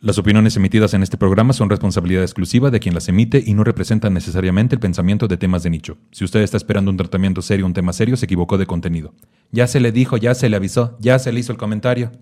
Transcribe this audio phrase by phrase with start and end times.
[0.00, 3.64] Las opiniones emitidas en este programa son responsabilidad exclusiva de quien las emite y no
[3.64, 5.96] representan necesariamente el pensamiento de temas de nicho.
[6.10, 9.14] Si usted está esperando un tratamiento serio, un tema serio, se equivocó de contenido.
[9.50, 12.12] Ya se le dijo, ya se le avisó, ya se le hizo el comentario.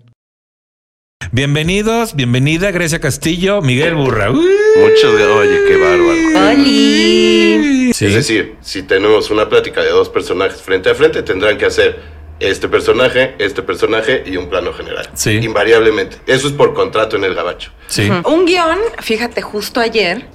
[1.31, 4.29] Bienvenidos, bienvenida Grecia Castillo, Miguel Burra.
[4.31, 6.51] Muchos de, oye, qué bárbaro.
[6.51, 7.91] ¡Oli!
[7.93, 8.05] Sí.
[8.05, 11.99] Es decir, si tenemos una plática de dos personajes frente a frente, tendrán que hacer
[12.39, 15.09] este personaje, este personaje y un plano general.
[15.13, 15.37] Sí.
[15.37, 16.17] Invariablemente.
[16.27, 17.71] Eso es por contrato en el gabacho.
[17.87, 18.09] Sí.
[18.25, 20.27] Un guion, fíjate, justo ayer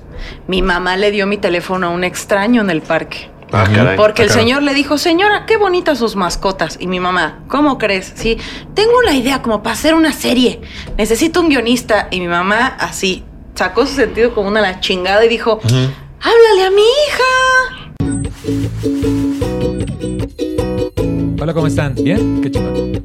[0.46, 3.30] mi mamá le dio mi teléfono a un extraño en el parque.
[3.52, 3.96] Ah, caray.
[3.96, 4.44] Porque el Ah, caray.
[4.46, 6.76] señor le dijo, señora, qué bonitas sus mascotas.
[6.80, 8.12] Y mi mamá, ¿cómo crees?
[8.14, 8.36] Sí,
[8.74, 10.60] tengo una idea como para hacer una serie.
[10.98, 12.08] Necesito un guionista.
[12.10, 16.70] Y mi mamá así sacó su sentido como una la chingada y dijo, háblale a
[16.70, 19.17] mi hija.
[21.40, 21.94] Hola, ¿cómo están?
[21.94, 22.40] ¿Bien?
[22.42, 23.04] Qué chingón.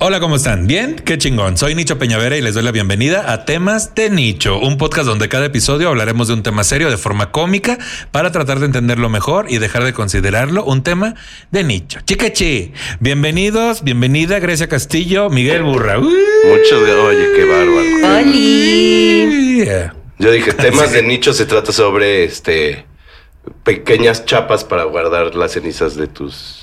[0.00, 0.66] Hola, ¿cómo están?
[0.66, 0.96] ¿Bien?
[0.96, 1.56] Qué chingón.
[1.56, 5.28] Soy Nicho Peñavera y les doy la bienvenida a Temas de Nicho, un podcast donde
[5.28, 7.78] cada episodio hablaremos de un tema serio de forma cómica
[8.10, 11.14] para tratar de entenderlo mejor y dejar de considerarlo un tema
[11.52, 12.00] de nicho.
[12.04, 16.00] Chiquechi, bienvenidos, bienvenida Grecia Castillo, Miguel Burra.
[16.00, 18.18] Muchos de, oye, qué bárbaro.
[18.18, 19.64] ¡Oli!
[19.64, 19.94] Yeah.
[20.18, 22.84] Yo dije, temas de nicho se trata sobre este
[23.62, 26.61] pequeñas chapas para guardar las cenizas de tus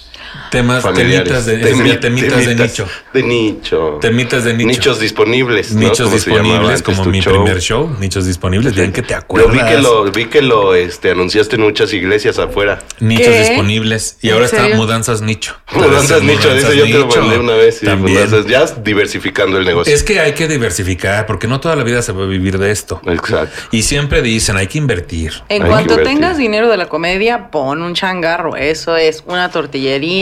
[0.52, 2.88] Temas, temitas de, Temi- temitas de nicho.
[3.14, 3.98] De nicho.
[4.02, 4.68] Temitas de nicho.
[4.70, 5.72] Nichos disponibles.
[5.74, 5.82] ¿no?
[5.82, 7.34] Nichos disponibles, como mi show.
[7.34, 7.96] primer show.
[8.00, 9.54] Nichos disponibles, bien que te Yo acuerdas.
[9.54, 12.80] vi que lo, vi que lo este, anunciaste en muchas iglesias afuera.
[13.00, 13.40] Nichos ¿Qué?
[13.40, 14.18] disponibles.
[14.22, 14.76] Y ¿En ahora está serio?
[14.78, 15.56] Mudanzas Nicho.
[15.74, 17.84] Mudanzas nicho, dice yo te lo mandé una vez.
[17.84, 18.16] Y También.
[18.18, 19.94] mudanzas, ya diversificando el negocio.
[19.94, 22.72] Es que hay que diversificar, porque no toda la vida se va a vivir de
[22.72, 23.02] esto.
[23.06, 23.56] Exacto.
[23.72, 25.34] Y siempre dicen, hay que invertir.
[25.50, 26.16] En Hay cuanto invertir.
[26.16, 28.56] tengas dinero de la comedia, pon un changarro.
[28.56, 30.19] Eso es una tortillería,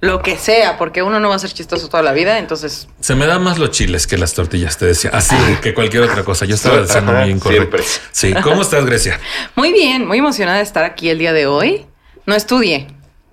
[0.00, 2.38] lo que sea, porque uno no va a ser chistoso toda la vida.
[2.38, 5.10] Entonces, Se me dan más los chiles que las tortillas, te decía.
[5.12, 6.44] Así que cualquier otra cosa.
[6.46, 7.78] Yo estaba diciendo muy incorrecto.
[7.78, 7.84] siempre.
[8.12, 8.34] Sí.
[8.42, 9.18] ¿Cómo estás, Grecia?
[9.56, 11.86] muy bien, muy emocionada de estar aquí el día de hoy.
[12.26, 12.86] No estudié.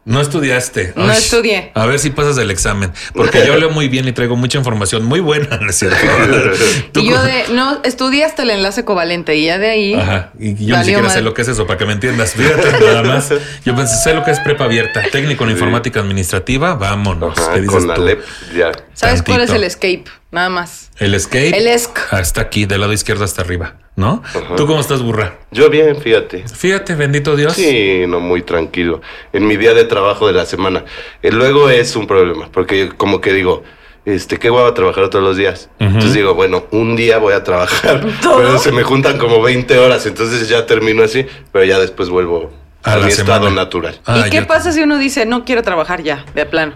[0.07, 0.93] No estudiaste.
[0.95, 1.71] No estudié.
[1.73, 2.93] A ver si pasas el examen.
[3.13, 5.97] Porque yo leo muy bien y traigo mucha información muy buena, ¿no es cierto?
[6.93, 9.93] Tú Y yo de, no, estudié hasta el enlace covalente y ya de ahí.
[9.95, 10.31] Ajá.
[10.39, 11.21] Y yo ni siquiera sé madre.
[11.23, 12.35] lo que es eso, para que me entiendas.
[12.35, 13.33] Fíjate nada más.
[13.65, 15.03] Yo pensé, sé lo que es prepa abierta.
[15.11, 16.75] Técnico en informática administrativa.
[16.75, 17.37] Vámonos.
[17.37, 18.01] Ajá, ¿Qué dices con tú?
[18.01, 18.23] Alep,
[18.55, 18.71] ya.
[18.93, 20.05] ¿Sabes cuál es el escape?
[20.31, 20.89] Nada más.
[20.99, 21.49] El escape.
[21.57, 21.99] El esc.
[22.11, 24.21] Hasta aquí, del lado izquierdo hasta arriba, ¿no?
[24.55, 25.39] ¿Tú cómo estás, burra?
[25.51, 26.47] Yo bien, fíjate.
[26.47, 27.53] Fíjate, bendito Dios.
[27.53, 29.01] Sí, no, muy tranquilo.
[29.33, 30.85] En mi día de trabajo de la semana.
[31.23, 33.63] Eh, luego es un problema, porque como que digo,
[34.05, 35.69] este, qué guapa trabajar todos los días.
[35.79, 38.37] Entonces digo, bueno, un día voy a trabajar, ¿Todo?
[38.37, 42.51] pero se me juntan como 20 horas, entonces ya termino así, pero ya después vuelvo
[42.83, 43.99] A a, mi estado natural.
[44.05, 46.73] Ah, ¿Y qué yo- pasa si uno dice, no quiero trabajar ya, de plano?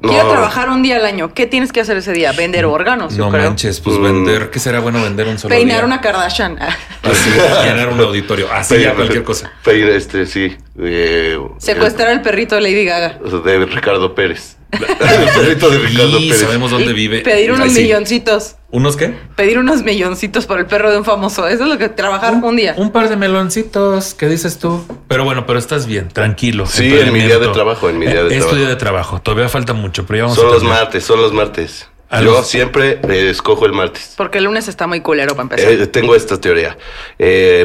[0.00, 1.32] Quiero trabajar un día al año.
[1.34, 2.32] ¿Qué tienes que hacer ese día?
[2.32, 3.44] Vender órganos, yo No creo.
[3.44, 4.02] manches, pues Mm.
[4.02, 5.86] vender, ¿qué será bueno vender un solo Peinar día?
[5.86, 6.58] una Kardashian.
[7.02, 7.30] Así,
[7.64, 9.50] llenar un auditorio, así ya cualquier cosa.
[9.64, 10.56] Pedir este, sí.
[10.78, 13.18] eh, Secuestrar al perrito de Lady Gaga.
[13.24, 14.55] el- de Ricardo Pérez.
[14.72, 16.40] El perrito de Ricardo Pérez.
[16.40, 17.20] sabemos dónde vive.
[17.20, 17.82] Pedir unos Ay, sí.
[17.82, 18.56] milloncitos.
[18.70, 19.14] ¿Unos qué?
[19.36, 21.46] Pedir unos milloncitos por el perro de un famoso.
[21.48, 22.74] Eso es lo que trabajar un día.
[22.76, 24.84] Un par de meloncitos, ¿qué dices tú?
[25.08, 26.66] Pero bueno, pero estás bien, tranquilo.
[26.66, 28.56] Sí, en mi día de trabajo, en mi día de Es tu trabajo.
[28.56, 31.32] día de trabajo, todavía falta mucho, pero ya vamos Son a los martes, son los
[31.32, 31.88] martes.
[32.08, 34.14] A Yo los- siempre eh, escojo el martes.
[34.16, 35.72] Porque el lunes está muy culero para empezar.
[35.72, 36.76] Eh, tengo esta teoría.
[37.18, 37.64] Eh,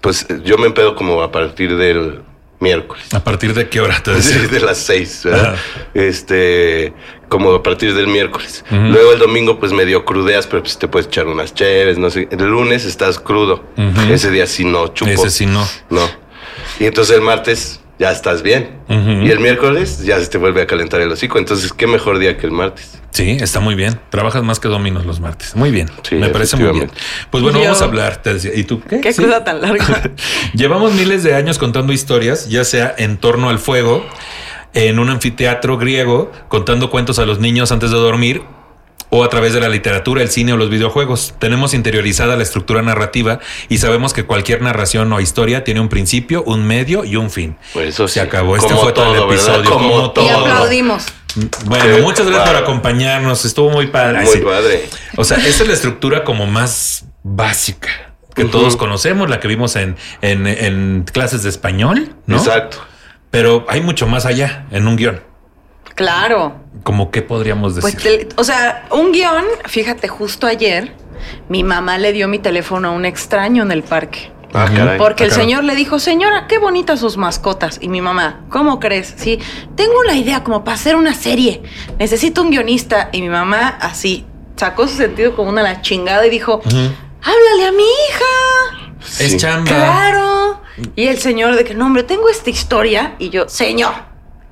[0.00, 2.22] pues yo me empedo como a partir del
[2.60, 3.12] miércoles.
[3.12, 4.48] ¿A partir de qué hora te Sí, decía?
[4.48, 5.54] de las seis, ¿verdad?
[5.54, 5.62] Ajá.
[5.94, 6.92] Este,
[7.28, 8.64] como a partir del miércoles.
[8.70, 12.28] Luego el domingo, pues medio crudeas, pero pues te puedes echar unas chéves, no sé.
[12.30, 13.64] El lunes estás crudo.
[14.10, 15.10] Ese día sí no chupo.
[15.10, 15.66] Ese sí no.
[15.90, 16.08] No.
[16.80, 18.70] Y entonces el martes ya estás bien.
[18.88, 21.38] Y el miércoles ya se te vuelve a calentar el hocico.
[21.38, 23.00] Entonces, qué mejor día que el martes.
[23.12, 24.00] Sí, está muy bien.
[24.10, 25.54] Trabajas más que dominos los martes.
[25.54, 25.88] Muy bien.
[26.02, 26.90] Sí, Me parece muy bien.
[27.30, 28.16] Pues bueno, Yo- vamos a hablar.
[28.22, 28.50] Te decía.
[28.54, 29.00] ¿Y tú qué?
[29.00, 29.22] Qué Sí.
[29.22, 30.10] cosa tan larga.
[30.54, 34.04] Llevamos miles de años contando historias, ya sea en torno al fuego,
[34.72, 38.42] en un anfiteatro griego, contando cuentos a los niños antes de dormir,
[39.16, 41.34] o a través de la literatura, el cine o los videojuegos.
[41.38, 43.38] Tenemos interiorizada la estructura narrativa
[43.68, 47.56] y sabemos que cualquier narración o historia tiene un principio, un medio y un fin.
[47.72, 48.20] Pues eso Se sí.
[48.20, 48.56] acabó.
[48.56, 49.70] Este fue todo, el episodio.
[49.70, 50.24] Como Como todo.
[50.24, 51.06] y aplaudimos.
[51.66, 53.44] Bueno, Qué muchas gracias por acompañarnos.
[53.44, 54.22] Estuvo muy padre.
[54.22, 54.38] Muy Sí.
[54.40, 54.88] padre.
[55.16, 57.90] O sea, esta es la estructura como más básica
[58.34, 62.38] que todos conocemos, la que vimos en, en- en clases de español, ¿no?
[62.38, 62.78] Exacto.
[63.30, 65.20] Pero hay mucho más allá en un guion.
[65.94, 66.54] Claro.
[66.82, 67.92] Como qué podríamos decir.
[67.92, 70.92] Pues, te- o sea, un guion, fíjate, justo ayer
[71.48, 74.30] mi mamá le dio mi teléfono a un extraño en el parque.
[74.52, 74.76] Ah, Ujú.
[74.76, 74.98] caray.
[74.98, 75.46] Porque el Ah, caray.
[75.46, 77.78] señor le dijo, señora, qué bonitas sus mascotas.
[77.80, 79.14] Y mi mamá, ¿cómo crees?
[79.16, 79.38] Sí,
[79.76, 81.62] tengo una idea como para hacer una serie.
[81.98, 83.08] Necesito un guionista.
[83.12, 84.26] Y mi mamá así
[84.56, 88.98] sacó su sentido como una la chingada y dijo, háblale a mi hija.
[89.20, 89.36] Es Sí.
[89.38, 89.70] chamba.
[89.70, 90.60] Claro.
[90.96, 93.14] Y el señor de que, no, hombre, tengo esta historia.
[93.18, 93.94] Y yo, señor,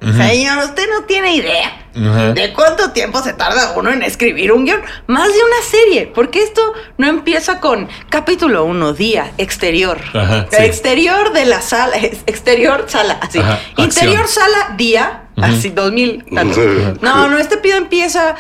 [0.03, 1.79] Señor, usted no tiene idea.
[1.95, 4.81] ¿De cuánto tiempo se tarda uno en escribir un guion?
[5.07, 9.99] Más de una serie, porque esto no empieza con capítulo 1, día, exterior.
[10.15, 10.57] Ajá, sí.
[10.65, 13.39] Exterior de la sala, ex- exterior, sala, así.
[13.39, 15.47] Ajá, Interior, sala, día, Ujú.
[15.47, 16.25] así, 2000.
[16.35, 16.61] tanto.
[16.61, 16.99] Ujú.
[17.03, 18.35] No, no, este pido empieza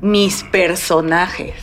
[0.00, 1.54] mis personajes.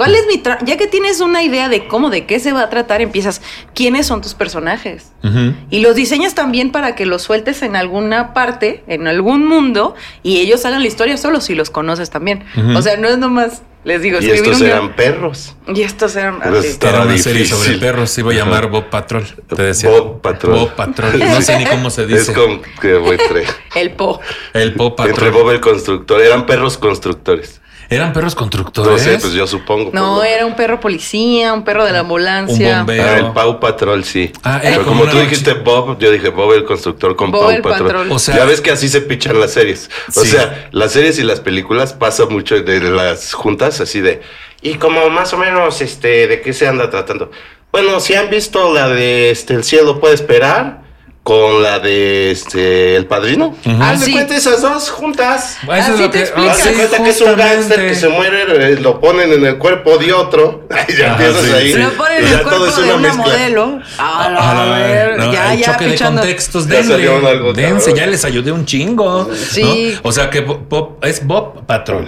[0.00, 2.62] ¿Cuál es mi tra Ya que tienes una idea de cómo, de qué se va
[2.62, 3.42] a tratar, empiezas,
[3.74, 5.12] ¿quiénes son tus personajes?
[5.22, 5.52] Ujú.
[5.68, 10.38] Y los diseñas también para que los sueltes en alguna parte, en algún mundo, y
[10.38, 12.46] ellos hagan la historia solo si los conoces también.
[12.56, 12.78] Ujú.
[12.78, 15.54] O sea, no es nomás, les digo, Y escribir estos eran perros.
[15.68, 16.40] Y estos eran...
[16.40, 19.26] Pues Era una serie sobre perros, se iba a llamar Bob Patrol.
[19.54, 19.90] Te decía.
[19.90, 20.60] Bob Patrol.
[20.60, 21.18] Bob Patrol.
[21.18, 22.32] No sé ni cómo se Es dice.
[22.32, 23.44] como que voy entre,
[23.74, 24.18] El po.
[24.54, 25.30] El entre Patrol.
[25.30, 26.22] Bob el constructor.
[26.22, 27.59] Eran perros constructores.
[27.90, 29.02] Eran perros No constructores.
[29.02, 29.90] sé, pues yo supongo.
[29.92, 32.70] No, pues, era un perro policía, un perro de la ambulancia.
[32.80, 33.02] Un bombero.
[33.04, 34.32] Ah, el Pau Patrol, sí.
[34.44, 37.40] Ah, era Pero como como tú dijiste Bob, yo dije Bob el constructor con Bob
[37.42, 37.86] Pau el Patrol.
[37.88, 38.12] Patrol.
[38.12, 39.90] O sea- ya ves que así se pichan las series.
[40.14, 40.28] O Sí.
[40.28, 44.22] sea, las series y las películas pasa mucho de, de las juntas así de.
[44.62, 47.30] Y como más o menos, este, ¿de qué se anda tratando?
[47.72, 50.82] Bueno, si han visto la de este, El cielo puede esperar
[51.30, 53.54] con la de este El Padrino.
[53.64, 54.12] Ah, Haz de sí.
[54.14, 55.58] cuenta esas dos juntas.
[55.62, 56.50] Eso es Así lo te que- explica.
[56.50, 59.46] ah, Haz de cuenta que es un gángster que se muere, eh, lo ponen en
[59.46, 60.66] el cuerpo de otro.
[60.88, 61.72] Y ya Ajá, empiezas sí, ahí.
[61.72, 61.78] sí.
[61.78, 63.22] Lo ponen en ya el todo cuerpo es de una una mezcla.
[63.24, 63.80] modelo.
[63.98, 66.20] A la A la ver, no, ya, el ya, choque de pichando.
[66.20, 69.28] contextos, Ya denle, salió algo, dense, ya les ayudé un chingo.
[69.30, 69.34] ¿no?
[69.36, 69.96] Sí.
[70.02, 72.06] O sea que Bob, Bob- es Bob Patrol.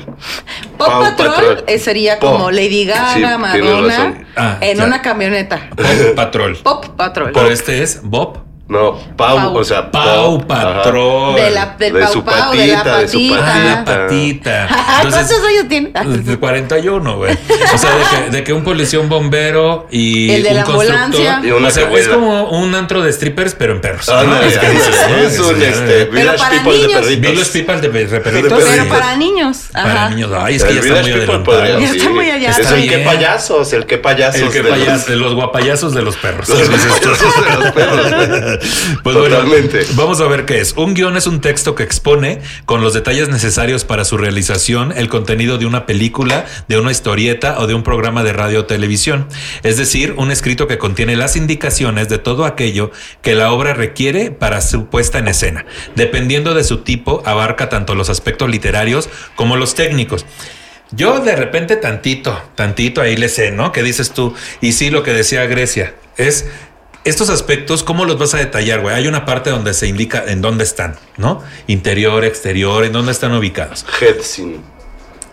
[0.78, 1.64] Pop Pau Patrol, Patrol.
[1.68, 2.32] eh, sería Pop.
[2.32, 4.14] como Lady Gaga, Sí, Madonna.
[4.34, 4.84] Ah, en ya.
[4.84, 5.68] una camioneta.
[5.76, 6.56] Bob Patrol.
[6.56, 7.30] Pop Patrol.
[7.32, 9.56] Pero este es Bob No, Pau, Pau.
[9.58, 11.34] o sea, Pau Pau, Patrol.
[11.36, 13.72] De la, del De Pau su Pau, de la patita, de su patita.
[13.72, 14.68] Ah, patita.
[15.02, 15.92] ¿Cuántos Entonces, años tiene?
[16.22, 17.38] de 41, güey.
[17.74, 20.62] O sea, de que, de que un policía, un bombero y El de un la
[20.62, 21.00] ambulancia.
[21.02, 21.44] constructor.
[21.46, 24.08] Y una o sea, es como un antro de strippers, pero en perros.
[24.08, 24.40] Ah, ¿no?
[24.40, 25.16] Es que es, ¿no?
[25.16, 27.00] es un este, Village para People de niños.
[27.02, 27.30] perritos.
[27.30, 28.58] Vi los people de perritos.
[28.58, 28.88] De Pero Sí.
[28.88, 29.56] para niños.
[29.72, 30.08] Para Ajá.
[30.10, 30.30] niños.
[30.34, 31.78] Ay, es que El ya está Village muy adelantado.
[31.80, 32.50] Ya está muy allá.
[32.50, 33.04] Es el que bien.
[33.04, 34.40] payasos, el que payasos.
[34.40, 36.48] El que de los- de guapayazos de los perros.
[36.52, 38.61] Los payasos de los perros.
[39.02, 39.38] Pues bueno,
[39.94, 40.74] vamos a ver qué es.
[40.76, 45.08] Un guion es un texto que expone con los detalles necesarios para su realización el
[45.08, 49.26] contenido de una película, de una historieta o de un programa de radio o televisión.
[49.62, 52.90] Es decir, un escrito que contiene las indicaciones de todo aquello
[53.22, 55.66] que la obra requiere para su puesta en escena.
[55.96, 60.26] Dependiendo de su tipo, abarca tanto los aspectos literarios como los técnicos.
[60.94, 63.72] Yo de repente tantito, tantito ahí le sé, ¿no?
[63.72, 64.34] ¿Qué dices tú?
[64.60, 66.46] Y sí, lo que decía Grecia es
[67.04, 68.94] estos aspectos, ¿cómo los vas a detallar, güey?
[68.94, 71.42] Hay una parte donde se indica en dónde están, ¿no?
[71.66, 73.84] Interior, exterior, en dónde están ubicados.
[74.00, 74.62] Headsin,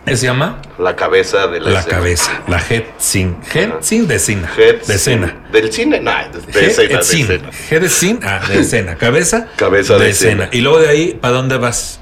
[0.06, 0.62] ¿Qué se llama?
[0.80, 1.96] la cabeza de la, La escena.
[1.96, 3.36] cabeza, la head scene.
[3.54, 4.52] Head scene de cena.
[4.58, 4.88] Headsin.
[4.88, 5.48] De escena.
[5.52, 6.12] Del cine, no,
[6.52, 7.50] de escena, de escena.
[7.70, 7.84] Head
[8.24, 8.96] ah, de escena.
[8.96, 10.50] Cabeza, Cabeza de escena.
[10.52, 11.99] Y luego de ahí, ¿para dónde vas?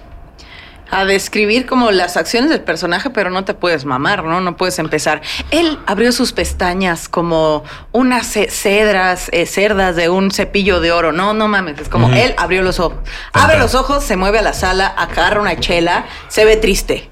[0.89, 4.39] A describir como las acciones del personaje, pero no te puedes mamar, ¿no?
[4.41, 5.22] No puedes empezar.
[5.51, 11.12] Él abrió sus pestañas como unas ce- cedras, eh, cerdas de un cepillo de oro.
[11.12, 11.79] No, no mames.
[11.79, 13.00] Es como él abrió los ojos.
[13.34, 13.63] Tan, Abre tan.
[13.63, 17.10] los ojos, se mueve a la sala, agarra una chela, se ve triste.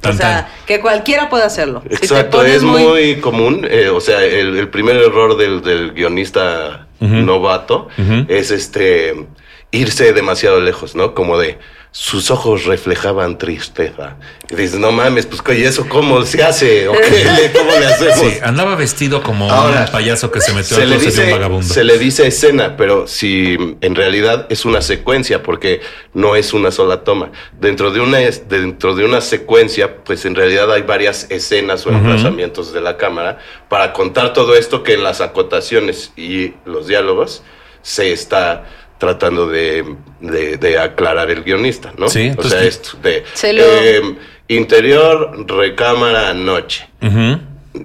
[0.00, 0.66] Tan, o sea, tan.
[0.66, 1.82] que cualquiera puede hacerlo.
[1.88, 3.64] Exacto, es muy, común.
[3.70, 7.88] eh, o sea, el, el primer error del, del guionista novato
[8.28, 9.26] es este
[9.70, 11.14] irse demasiado lejos, ¿no?
[11.14, 11.58] Como de
[11.94, 14.16] sus ojos reflejaban tristeza.
[14.50, 16.88] Y dices, no mames, pues ¿y eso cómo se hace?
[16.88, 18.18] ¿O qué le- ¿Cómo le hacemos?
[18.18, 21.30] Sí, andaba vestido como Ahora, un payaso que se metió se al le, de un
[21.32, 21.66] vagabundo.
[21.74, 25.82] se le dice escena, pero si en realidad es una secuencia, porque
[26.14, 27.30] no es una sola toma.
[27.60, 28.18] Dentro de una,
[28.48, 31.98] dentro de una secuencia, pues en realidad hay varias escenas o Ujú.
[31.98, 37.42] emplazamientos de la cámara para contar todo esto que en las acotaciones y los diálogos
[37.82, 38.64] se está
[39.02, 39.84] tratando de,
[40.20, 42.08] de- de aclarar el guionista, ¿no?
[42.08, 44.16] Sí, o sea, esto de Se lo- em,
[44.46, 46.88] interior, recámara, noche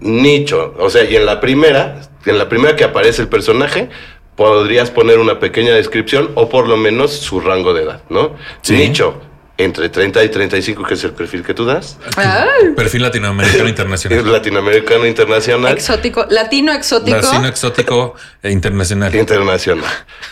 [0.02, 0.76] nicho.
[0.80, 3.90] O sea, y en la primera, en la primera que aparece el personaje,
[4.36, 8.36] podrías poner una pequeña descripción o por lo menos su rango de edad, ¿no?
[8.62, 8.74] Sí.
[8.76, 9.20] Nicho,
[9.58, 11.98] entre 30 y 35, que es el perfil que tú das.
[12.16, 14.32] Ay, Perfil latinoamericano internacional.
[14.32, 15.74] latinoamericano internacional.
[15.74, 17.18] exótico, latino exótico.
[17.18, 19.16] Latino exótico e internacional.
[19.16, 19.90] internacional.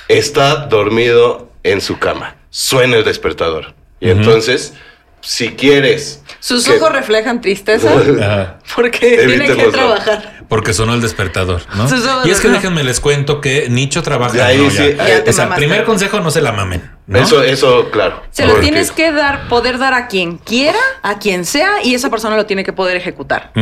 [0.07, 2.35] Está dormido en su cama.
[2.51, 3.73] Suena el despertador.
[3.99, 4.73] Y entonces,
[5.21, 6.21] si quieres.
[6.39, 8.59] Sus que- ojos reflejan tristeza Ajá.
[8.75, 10.34] porque tiene que trabajar.
[10.47, 11.87] Porque sonó el despertador, ¿no?
[12.25, 14.33] Y es que déjenme les cuento que Nicho trabaja.
[14.33, 14.77] De ahí sí,
[15.23, 15.65] te o sea, mamaste.
[15.65, 16.89] primer consejo, no se la mamen.
[17.07, 17.19] ¿no?
[17.19, 18.21] Eso, eso, claro.
[18.31, 22.09] Se lo tienes que dar, poder dar a quien quiera, a quien sea, y esa
[22.09, 23.51] persona lo tiene que poder ejecutar.
[23.55, 23.59] Y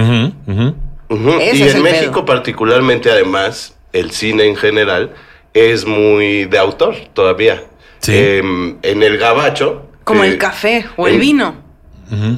[1.10, 2.26] en México, pedo.
[2.26, 5.14] particularmente, además, el cine en general
[5.54, 7.64] es muy de autor todavía.
[8.00, 8.14] Sí.
[8.16, 9.88] Em, en el gabacho.
[10.04, 11.63] Como eh, el café o el en- vino.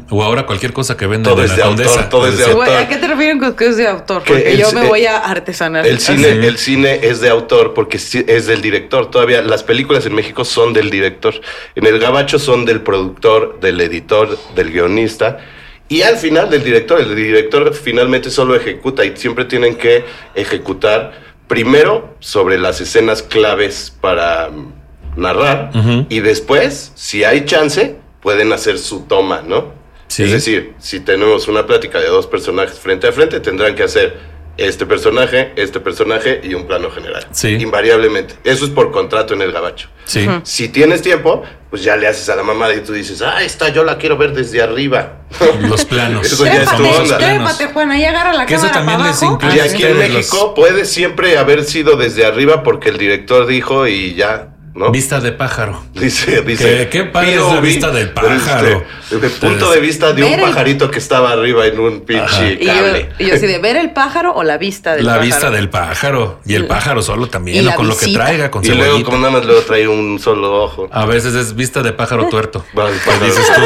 [0.10, 2.10] O ahora cualquier cosa que venden Todo en es la de autor, condesa.
[2.10, 2.70] todo es de autor.
[2.70, 4.24] ¿A qué te refieres con que es de autor?
[4.24, 5.86] Que Porque el yo me voy a artesanar.
[5.86, 6.46] El cine, Así.
[6.48, 9.12] el cine es de autor porque es del director.
[9.12, 11.34] Todavía las películas en México son del director.
[11.76, 15.40] En el gabacho son del productor, del editor, del guionista.
[15.88, 20.04] Y al final del director, el director finalmente solo ejecuta y siempre tienen que
[20.34, 21.14] ejecutar
[21.48, 24.74] primero sobre las escenas claves para mm,
[25.22, 25.72] narrar
[26.10, 29.72] y después, si hay chance, pueden hacer su toma, ¿no?
[30.08, 30.24] Sí.
[30.24, 34.18] Es decir, si tenemos una plática de dos personajes frente a frente, tendrán que hacer
[34.58, 37.28] este personaje, este personaje y un plano general.
[37.32, 37.50] Sí.
[37.50, 38.34] Invariablemente.
[38.44, 39.90] Eso es por contrato en el gabacho.
[40.06, 40.28] Sí.
[40.42, 43.70] Si tienes tiempo, pues ya le haces a la mamá y tú dices, ah, esta
[43.70, 45.20] yo la quiero ver desde arriba.
[45.62, 46.26] Los planos.
[46.26, 47.18] Eso ya es Los tu onda.
[47.20, 47.58] planos.
[47.58, 49.36] Trépate, Juana, y agarra la Que eso también para les abajo.
[49.36, 53.86] incluye Y aquí en México puede siempre haber sido desde arriba porque el director dijo
[53.86, 54.92] y ya, ¿no?
[54.92, 55.82] Vista de pájaro.
[55.94, 56.66] Dice, dice.
[56.66, 58.68] Qué- qué padre es la vista del pájaro.
[58.68, 61.80] este, Desde el punto de vista de Ver un el- pajarito que estaba arriba en
[61.80, 63.10] un pinche Y yo, cable.
[63.18, 65.26] y yo así de ver el pájaro o la vista del La pájaro.
[65.26, 66.40] vista del pájaro.
[66.46, 67.66] Y el La- pájaro solo también.
[67.66, 70.20] O la con lo que traiga, con Y luego, como nada más luego trae un
[70.20, 70.90] solo ojo.
[70.92, 72.66] A veces es vista de pájaro tuerto.
[72.78, 73.26] Va, el Que pájaro.
[73.26, 73.62] dices tú.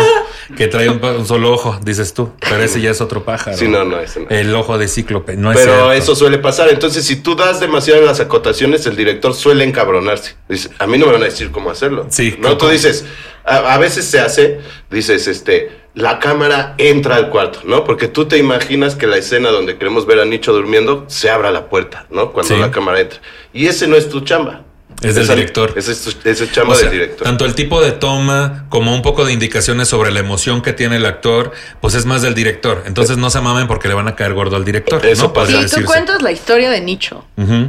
[0.57, 2.31] Que trae un, solo ojo, dices tú.
[2.39, 3.55] Pero ese ya es otro pájaro.
[3.57, 4.29] Sí, no, no, ese no.
[4.29, 5.35] El ojo de cíclope.
[5.35, 5.91] No es Pero cierto.
[5.93, 6.69] eso suele pasar.
[6.69, 10.35] Entonces, si tú das demasiado en las acotaciones, el director suele encabronarse.
[10.47, 12.07] Dice, a mí no me van a decir cómo hacerlo.
[12.09, 13.05] Sí, No, tú dices,
[13.45, 17.83] a, a veces se hace, dices, este, la cámara entra al cuarto, ¿no?
[17.83, 21.51] Porque tú te imaginas que la escena donde queremos ver a Nicho durmiendo, se abra
[21.51, 22.31] la puerta, ¿no?
[22.31, 22.59] Cuando Sí.
[22.59, 23.19] la cámara entra.
[23.53, 24.63] Y ese no es tu chamba.
[25.01, 25.73] Es del Esa- director.
[25.77, 27.23] Ese es, chamba O sea, del director.
[27.25, 30.97] tanto el tipo de toma como un poco de indicaciones sobre la emoción que tiene
[30.97, 32.83] el actor, pues es más del director.
[32.85, 35.05] Entonces no se mamen porque le van a caer gordo al director.
[35.05, 35.33] Eso ¿no?
[35.33, 35.67] pasa.
[35.67, 37.23] Sí, tú cuentas la historia de Nicho.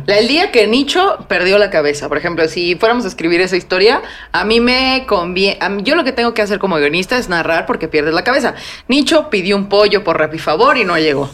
[0.06, 4.02] El día que Nicho perdió la cabeza, por ejemplo, si fuéramos a escribir esa historia,
[4.32, 7.64] a mí me conviene, mí- yo lo que tengo que hacer como guionista es narrar
[7.66, 8.54] porque pierdes la cabeza.
[8.88, 11.30] Nicho pidió un pollo por Rapifavor y no llegó.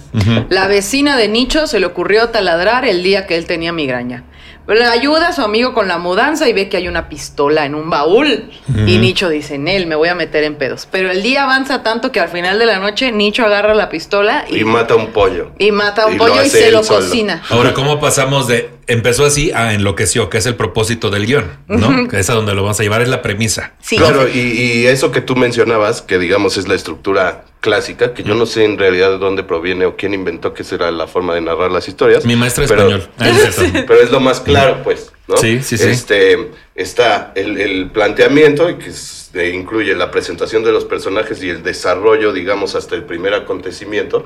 [0.51, 4.25] La vecina de Nicho se le ocurrió taladrar el día que él tenía migraña.
[4.69, 7.75] Le ayuda a su amigo con la mudanza y ve que hay una pistola en
[7.75, 8.51] un baúl.
[8.69, 8.99] Y.
[8.99, 10.89] Nicho dice, en él me voy a meter en pedos.
[10.91, 14.45] Pero el día avanza tanto que al final de la noche Nicho agarra la pistola
[14.51, 15.53] y, Y mata un pollo.
[15.59, 17.01] y mata a un y pollo y se lo solo.
[17.01, 17.43] cocina.
[17.51, 22.09] Ahora, ¿cómo pasamos de empezó así a enloqueció, que es el propósito del guion, ¿no?
[22.09, 23.73] Que es a donde lo vamos a llevar, es la premisa.
[23.81, 23.97] Sí.
[23.97, 28.35] Claro, y, y eso que tú mencionabas, que digamos es la estructura clásica, que yo
[28.35, 31.41] no sé en realidad de dónde proviene o quién inventó que será la forma de
[31.41, 32.25] narrar las historias.
[32.25, 33.09] Mi maestra pero- español.
[33.19, 33.57] Ah, es.
[33.87, 35.37] Pero es lo más claro, pues, ¿no?
[35.37, 35.89] Sí, sí, sí.
[35.89, 41.63] Este, está el, el planteamiento, que es- incluye la presentación de los personajes y el
[41.63, 44.25] desarrollo, digamos, hasta el primer acontecimiento,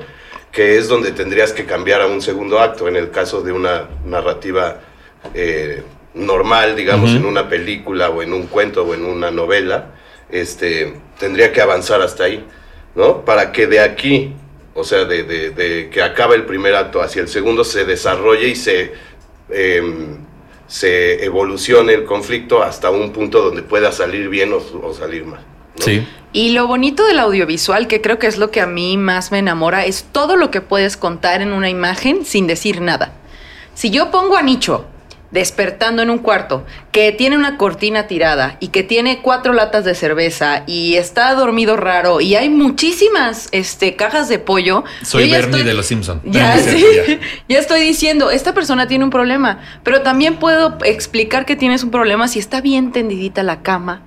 [0.53, 3.89] que es donde tendrías que cambiar a un segundo acto, en el caso de una
[4.05, 4.81] narrativa
[5.35, 5.83] eh,
[6.15, 9.93] normal, digamos, en una película o en un cuento o en una novela,
[10.31, 12.45] este, tendría que avanzar hasta ahí,
[13.01, 13.25] ¿no?
[13.25, 14.33] Para que de aquí,
[14.75, 18.49] o sea, de, de- de que acaba el primer acto hacia el segundo, se desarrolle
[18.49, 18.93] y se,
[19.51, 20.19] em,
[20.67, 25.41] se evolucione el conflicto hasta un punto donde pueda salir bien o, o salir mal.
[25.79, 25.85] ¿no?
[25.85, 26.07] Sí.
[26.33, 29.39] Y lo bonito del audiovisual, que creo que es lo que a mí más me
[29.41, 33.15] enamora, es todo lo que puedes contar en una imagen sin decir nada.
[33.75, 34.85] Si yo pongo a Nicho
[35.31, 39.95] despertando en un cuarto que tiene una cortina tirada y que tiene cuatro latas de
[39.95, 44.85] cerveza y está dormido raro y hay muchísimas este, cajas de pollo.
[45.03, 46.21] Soy Bernie estoy- de los Simpson.
[46.31, 46.85] Ya, sí.
[47.09, 47.19] ya.
[47.49, 51.91] ya estoy diciendo, esta persona tiene un problema, pero también puedo explicar que tienes un
[51.91, 54.03] problema si está bien tendidita la cama.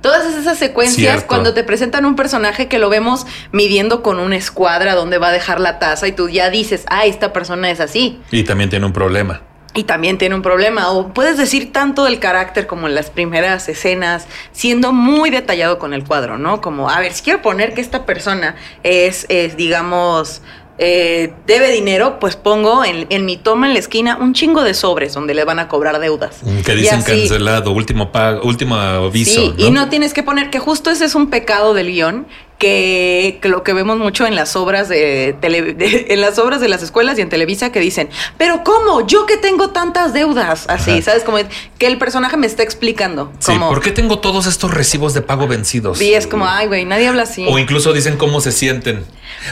[0.00, 1.26] Todas esas secuencias, Cierto.
[1.26, 5.32] cuando te presentan un personaje que lo vemos midiendo con una escuadra donde va a
[5.32, 8.18] dejar la taza y tú ya dices, ah, esta persona es así.
[8.30, 9.42] Y también tiene un problema.
[9.72, 10.90] Y también tiene un problema.
[10.90, 15.94] O puedes decir tanto del carácter como en las primeras escenas, siendo muy detallado con
[15.94, 16.60] el cuadro, ¿no?
[16.60, 20.42] Como, a ver, si quiero poner que esta persona es, es digamos,
[20.78, 24.74] eh, debe dinero, pues pongo en, en mi toma en la esquina un chingo de
[24.74, 26.38] sobres donde le van a cobrar deudas.
[26.42, 29.40] Mm, Que dicen así- cancelado, último pago, último aviso.
[29.40, 32.26] Sí, y no tienes que poner que justo ese es un pecado del guion
[32.60, 36.60] que, que lo que vemos mucho en las obras de, tele- de- en las obras
[36.60, 40.66] de las escuelas y en Televisa que dicen, pero cómo, yo que tengo tantas deudas,
[40.68, 41.02] así, Ajá.
[41.02, 41.38] sabes como
[41.78, 45.22] que el personaje me está explicando, Sí, como ¿por qué tengo todos estos recibos de
[45.22, 46.00] pago vencidos?
[46.00, 47.44] y es como, ay güey, nadie habla así.
[47.48, 49.04] O incluso dicen cómo se sienten.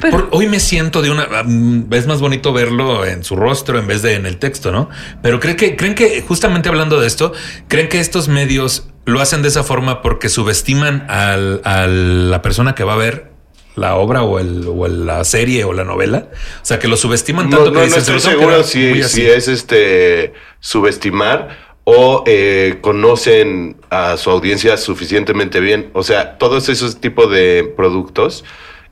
[0.03, 1.27] Pero- Por- hoy me siento de una.
[1.97, 4.91] Es más bonito verlo en su rostro en vez de en el texto, ¿no?
[5.23, 7.33] Pero creen que, creen que, justamente hablando de esto,
[7.69, 12.75] creen que estos medios lo hacen de esa forma porque subestiman al- a la persona
[12.75, 13.31] que va a ver
[13.75, 16.29] la obra o, el, o el- la serie o la novela.
[16.63, 18.95] O sea, que lo subestiman No, tanto no, que no dicen, "Se estoy seguro si,
[18.95, 19.27] si así".
[19.27, 25.91] es este subestimar o eh, conocen a su audiencia suficientemente bien.
[25.95, 28.45] O sea, todos esos tipos de productos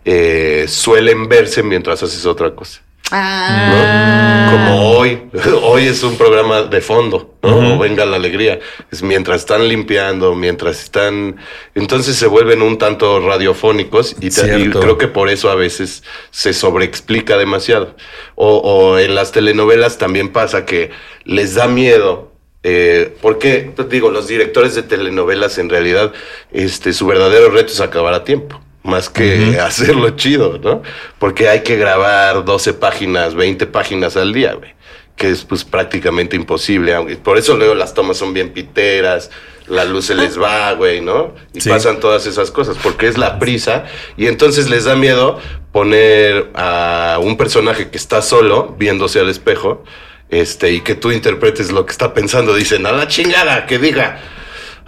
[0.04, 2.80] eh, suelen verse mientras haces otra cosa.
[3.11, 4.25] Ah.
[4.66, 5.23] Como hoy,
[5.62, 7.75] hoy es un programa de fondo, ¿no?
[7.75, 8.58] O Venga la alegría.
[8.90, 11.37] Es mientras están limpiando, mientras están.
[11.75, 17.37] Entonces se vuelven un tanto radiofónicos y, creo que por eso a veces se sobreexplica
[17.37, 17.94] demasiado.
[18.35, 20.90] O, o en las telenovelas también pasa que
[21.25, 22.37] les da miedo.
[22.68, 26.12] Eh, porque, digo, los directores de telenovelas en realidad,
[26.50, 30.83] este, su verdadero reto es acabar a tiempo, más que hacerlo chido, ¿no?
[31.19, 34.75] Porque hay que grabar 12 páginas, 20 páginas al día, güey,
[35.16, 36.95] que es pues prácticamente imposible.
[36.95, 39.31] aunque- Por eso luego las tomas son bien piteras,
[39.66, 41.35] la luz se les va, güey, ¿no?
[41.52, 41.69] Y Sí.
[41.69, 43.85] pasan todas esas cosas, porque es la prisa,
[44.16, 45.40] y entonces les da miedo
[45.73, 49.83] poner a un personaje que está solo, viéndose al espejo,
[50.31, 52.55] este, y que tú interpretes lo que está pensando.
[52.55, 54.21] Dicen, a la chingada, que diga,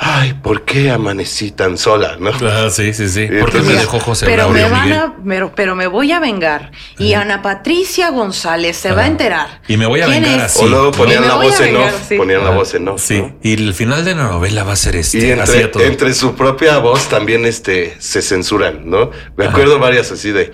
[0.01, 2.31] ay, ¿por qué amanecí tan sola, no?
[2.49, 3.23] Ah, sí, sí, sí.
[3.31, 6.13] Y ¿Por qué me dejó José pero me Braulio van a, pero, pero me voy
[6.13, 6.71] a vengar.
[6.99, 9.61] Y Ana Patricia González se va a enterar.
[9.69, 10.45] Y me voy a ¿Quién vengar es?
[10.47, 10.65] así.
[10.65, 10.91] o luego ¿no?
[10.93, 12.17] ponían la voz en off, sí.
[12.17, 13.03] ponían la Ah, voz en off.
[13.05, 13.37] Sí, ¿no?
[13.43, 15.19] y el final de la novela va a ser este.
[15.19, 15.83] Y así entre, a todo.
[15.83, 19.11] entre su propia voz también este, se censuran, ¿no?
[19.37, 20.53] Me acuerdo varias así de,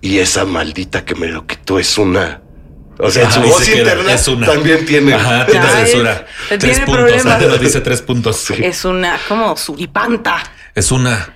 [0.00, 2.42] y esa maldita que me lo quitó es una...
[3.02, 4.46] O sea, su voz se queda, interna es una.
[4.46, 5.14] también tiene...
[5.14, 6.26] Ajá, tiene Ya, es- censura.
[6.48, 6.94] tiene tres puntos.
[6.96, 7.26] problemas.
[7.26, 8.50] antes nos dice tres puntos.
[8.50, 10.42] Es una como suripanta.
[10.74, 11.34] Es una.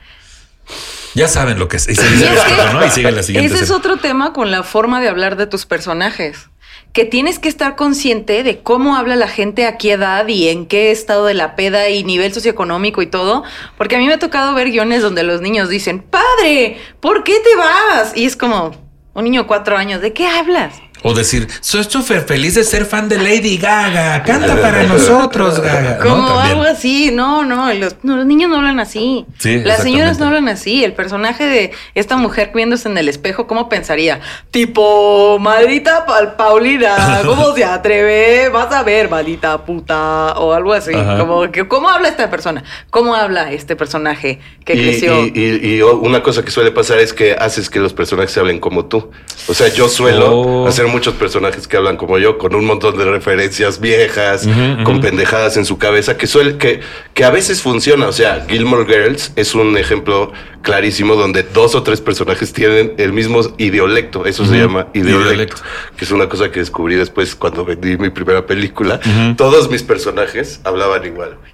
[1.15, 1.88] Ya saben lo que es.
[1.88, 2.87] Y se Y dice es que rápido, ¿no?
[2.87, 3.55] Y sigue la siguiente.
[3.55, 6.49] Ese es otro tema con la forma de hablar de tus personajes.
[6.93, 10.67] Que tienes que estar consciente de cómo habla la gente a qué edad y en
[10.67, 13.45] qué estado de la peda y nivel socioeconómico y todo.
[13.79, 17.35] Porque a mí me ha tocado ver guiones donde los niños dicen, padre, ¿por qué
[17.41, 18.12] te vas?
[18.17, 18.73] Y es como
[19.15, 20.75] un niño de cuatro años, ¿de qué hablas?
[21.07, 24.23] O decir, soy súper feliz de ser fan de Lady Gaga.
[24.23, 25.99] Canta para nosotros, Gaga.
[26.03, 26.09] ¿no?
[26.11, 26.57] Como También.
[26.59, 29.27] algo así, no, no los, no, los niños no hablan así.
[29.38, 30.83] Sí, Las señoras no hablan así.
[30.83, 34.21] El personaje de esta mujer viéndose en el espejo, ¿cómo pensaría?
[34.51, 38.49] Tipo, maldita pal- Paulina, ¿cómo se atreve?
[38.49, 40.95] Vas a ver, maldita puta, o algo así.
[40.95, 41.19] Ajá.
[41.19, 42.64] Como que, ¿cómo habla esta persona?
[42.88, 45.27] ¿Cómo habla este personaje que Y, creció?
[45.27, 48.59] y- y- y una cosa que suele pasar es que haces que los personajes hablen
[48.59, 49.11] como tú.
[49.49, 50.67] O sea, yo suelo Oh.
[50.67, 54.49] hacer muchos personajes que hablan como yo, con un montón de referencias viejas,
[54.85, 56.81] con pendejadas en su cabeza, que suele, que,
[57.15, 58.07] que a veces funciona.
[58.07, 63.13] O sea, Gilmore Girls es un ejemplo clarísimo donde dos o tres personajes tienen el
[63.13, 64.25] mismo idiolecto.
[64.25, 65.61] Eso se llama Idiolecto.
[65.97, 69.01] que es una cosa que descubrí después cuando vendí mi primera película.
[69.37, 71.54] Todos mis personajes hablaban igual, güey.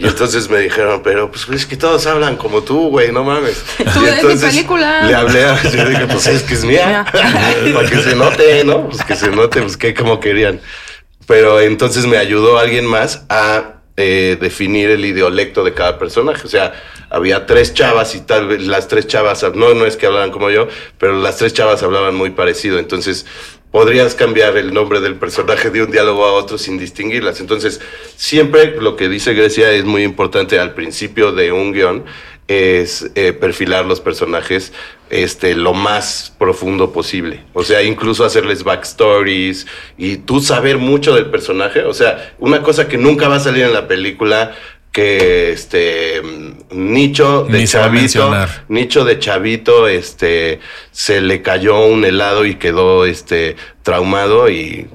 [0.00, 3.62] Y entonces me dijeron, pero pues es que todos hablan como tú, güey, no mames.
[3.92, 5.02] Tú Y eres mi película.
[5.02, 7.04] Le hablé a, yo dije, pues es que es mía.
[7.74, 8.88] Para que se note, ¿no?
[8.88, 10.60] Pues que se note, pues que como querían.
[11.26, 16.46] Pero entonces me ayudó alguien más a eh, definir el idiolecto de cada personaje.
[16.46, 16.72] O sea,
[17.10, 20.48] había tres chavas y tal vez las tres chavas, no, no es que hablaban como
[20.48, 22.78] yo, pero las tres chavas hablaban muy parecido.
[22.78, 23.26] Entonces
[23.70, 27.40] podrías cambiar el nombre del personaje de un diálogo a otro sin distinguirlas.
[27.40, 27.80] Entonces,
[28.16, 32.04] siempre lo que dice Grecia es muy importante al principio de un guion
[32.50, 34.72] es eh, perfilar los personajes
[35.08, 37.44] este, lo más profundo posible.
[37.52, 41.84] O sea, incluso hacerles backstories y tú saber mucho del personaje.
[41.84, 44.56] O sea, una cosa que nunca va a salir en la película
[44.92, 46.20] que este
[46.70, 48.32] nicho de Ni se chavito
[48.68, 50.58] nicho de chavito este
[50.90, 54.88] se le cayó un helado y quedó este traumado y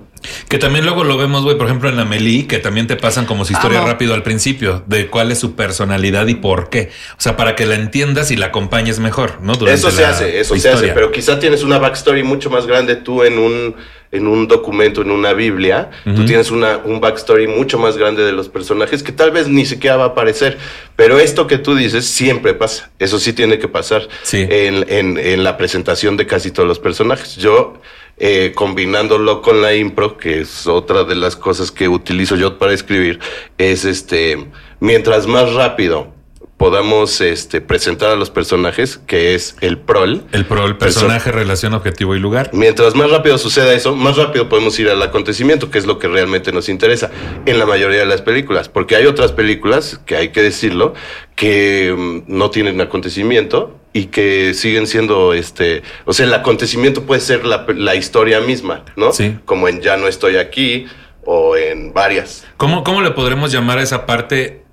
[0.49, 3.45] Que también luego lo vemos, güey, por ejemplo, en Amelie, que también te pasan como
[3.45, 3.87] su historia Amo.
[3.87, 6.89] rápido al principio, de cuál es su personalidad y por qué.
[7.11, 9.53] O sea, para que la entiendas y la acompañes mejor, ¿no?
[9.53, 10.77] Durante Eso se la hace, eso se historia.
[10.77, 13.75] hace, pero quizá tienes una backstory mucho más grande tú en un,
[14.15, 18.31] en un documento, en una Biblia, tú tienes una, un backstory mucho más grande de
[18.31, 20.57] los personajes que tal vez ni siquiera va a aparecer,
[20.95, 24.45] pero esto que tú dices siempre pasa, eso sí tiene que pasar Sí.
[24.49, 27.35] en, en- en la presentación de casi todos los personajes.
[27.35, 27.73] Yo,
[28.17, 32.73] eh, combinándolo con la impro, que es otra de las cosas que utilizo yo para
[32.73, 33.19] escribir,
[33.57, 34.47] es este,
[34.79, 36.14] mientras más rápido
[36.57, 40.23] podamos este, presentar a los personajes, que es el prol.
[40.31, 42.49] El, pro, el personaje, relación, objetivo y lugar.
[42.53, 46.07] Mientras más rápido suceda eso, más rápido podemos ir al acontecimiento, que es lo que
[46.07, 47.11] realmente nos interesa
[47.45, 48.69] en la mayoría de las películas.
[48.69, 50.93] Porque hay otras películas, que hay que decirlo,
[51.35, 57.21] que mm, no tienen acontecimiento y que siguen siendo, este, o sea, el acontecimiento puede
[57.21, 59.11] ser la, la historia misma, ¿no?
[59.11, 59.37] Sí.
[59.45, 60.87] Como en Ya no estoy aquí
[61.25, 62.45] o en varias.
[62.57, 64.64] ¿Cómo, ¿Cómo le podremos llamar a esa parte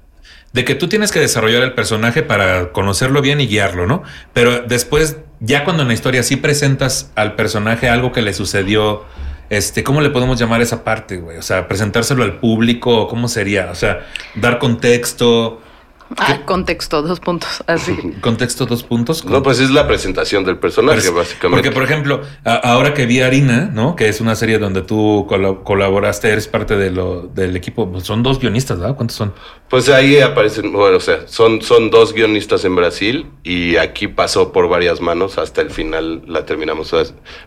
[0.52, 4.02] de que tú tienes que desarrollar el personaje para conocerlo bien y guiarlo, ¿no?
[4.32, 9.04] Pero después, ya cuando en la historia sí presentas al personaje algo que le sucedió,
[9.48, 11.38] este, ¿cómo le podemos llamar esa parte, güey?
[11.38, 13.70] O sea, presentárselo al público, ¿cómo sería?
[13.70, 15.60] O sea, dar contexto,
[16.18, 17.62] Ah, contexto, dos puntos.
[17.66, 17.96] Así.
[18.20, 19.24] contexto dos puntos.
[19.24, 21.62] No, pues es la presentación del personaje, Pero- básicamente.
[21.62, 23.96] Porque, por ejemplo, a- ahora que vi Harina, ¿no?
[23.96, 25.26] Que es una serie donde tú
[25.64, 27.90] colaboraste, eres parte de lo, del equipo.
[27.90, 28.96] Pues son dos guionistas, ¿verdad?
[28.96, 29.32] ¿Cuántos son?
[29.68, 34.52] Pues ahí aparecen, bueno, o sea, son, son dos guionistas en Brasil y aquí pasó
[34.52, 36.92] por varias manos hasta el final la terminamos.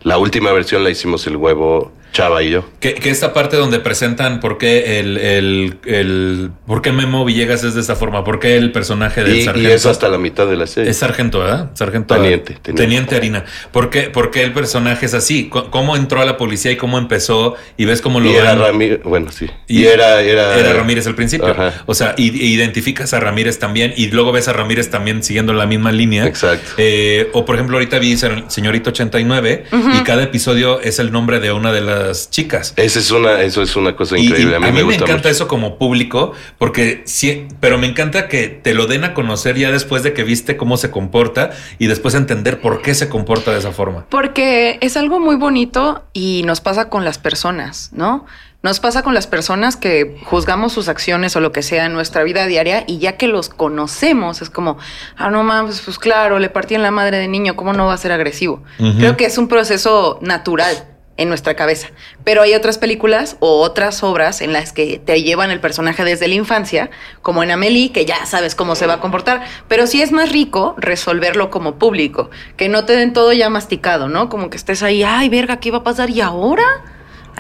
[0.02, 2.64] La última versión la hicimos el huevo Chava y yo.
[2.80, 7.64] Que, que esta parte donde presentan por qué el, el, el por qué Memo Villegas
[7.66, 10.18] es de esta forma, por qué el personaje del Y, y sargento eso hasta la
[10.18, 10.90] mitad de la serie.
[10.92, 11.72] es sargento, ¿verdad?
[11.74, 13.16] Sargento Teniente, teniente, teniente.
[13.16, 13.46] Harina.
[13.72, 15.50] ¿Por qué, por qué el personaje es así?
[15.50, 17.56] ¿Cómo entró a la policía y cómo empezó?
[17.78, 19.48] Y ves cómo lo y era Ramírez, bueno, sí.
[19.68, 21.48] Y, Y, era, era, era Ramírez al principio.
[21.48, 21.84] Ajá.
[21.86, 25.54] O sea, y, y identificas a Ramírez también y luego ves a Ramírez también siguiendo
[25.54, 26.26] la misma línea.
[26.26, 26.72] Exacto.
[26.78, 29.66] Eh, o por ejemplo, ahorita vi Señorita 89
[30.00, 32.74] y cada episodio es el nombre de una de las chicas.
[32.78, 34.52] Esa es una, eso es una cosa Y- increíble.
[34.54, 35.30] y a mí, me, gusta encanta mucho.
[35.30, 39.72] eso como público, porque sí, pero me encanta que te lo den a conocer ya
[39.72, 43.60] después de que viste cómo se comporta y después entender por qué se comporta de
[43.60, 44.06] esa forma.
[44.10, 48.26] Porque es algo muy bonito y nos pasa con las personas, ¿no?
[48.64, 52.24] Nos pasa con las personas que juzgamos sus acciones o lo que sea en nuestra
[52.24, 54.78] vida diaria y ya que los conocemos es como,
[55.18, 57.94] ah, no mames, pues claro, le partí en la madre de niño, ¿cómo no va
[57.94, 58.64] a ser agresivo?
[58.78, 61.90] Creo que es un proceso natural en nuestra cabeza.
[62.24, 66.28] Pero hay otras películas o otras obras en las que te llevan el personaje desde
[66.28, 66.90] la infancia,
[67.22, 69.44] como en Amelie, que ya sabes cómo se va a comportar.
[69.68, 74.10] Pero sí es más rico resolverlo como público, que no te den todo ya masticado,
[74.10, 74.30] ¿no?
[74.30, 76.10] Como que estés ahí, ay, verga, ¿qué iba a pasar?
[76.10, 76.64] ¿Y ahora?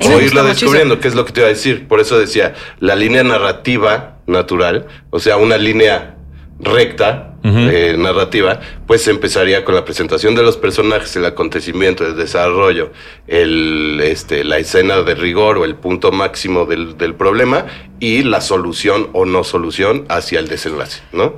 [0.02, 0.44] O muchísimo.
[0.44, 1.88] descubriendo, que es lo que te iba a decir.
[1.88, 6.16] Por eso decía, la línea narrativa natural, o sea, una línea
[6.60, 12.92] recta Eh, narrativa, pues empezaría con la presentación de los personajes, el acontecimiento, el desarrollo,
[13.28, 17.68] el, este, la escena de rigor o el punto máximo del, del problema
[18.00, 21.36] y la solución o no solución hacia el desenlace, ¿no?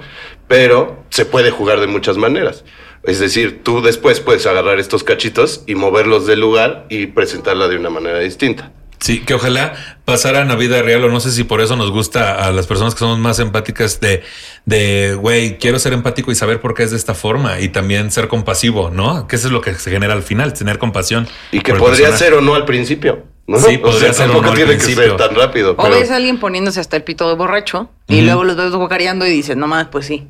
[0.48, 2.64] Pero se puede jugar de muchas maneras.
[3.04, 7.76] Es decir, tú después puedes agarrar estos cachitos y moverlos del lugar y presentarla de
[7.76, 8.72] una manera distinta.
[9.00, 9.74] Sí, que ojalá
[10.06, 12.94] pasaran a vida real, o no sé si por eso nos gusta a las personas
[12.96, 14.24] que somos más empáticas de,
[14.66, 18.12] de, güey, quiero ser empático y saber por qué es de esta forma y también
[18.12, 19.28] ser compasivo, ¿no?
[19.28, 21.28] Que eso es lo que se genera al final, tener compasión.
[21.52, 23.24] Y que podría ser o no al principio.
[23.48, 23.60] ¿no?
[23.60, 25.72] Sí, o podría sea, ser o tampoco no al tiene que ser tan rápido.
[25.72, 28.72] O pero- ves a alguien poniéndose hasta el pito de borracho y luego los ves
[28.72, 30.28] guacareando y dices, no más, pues sí.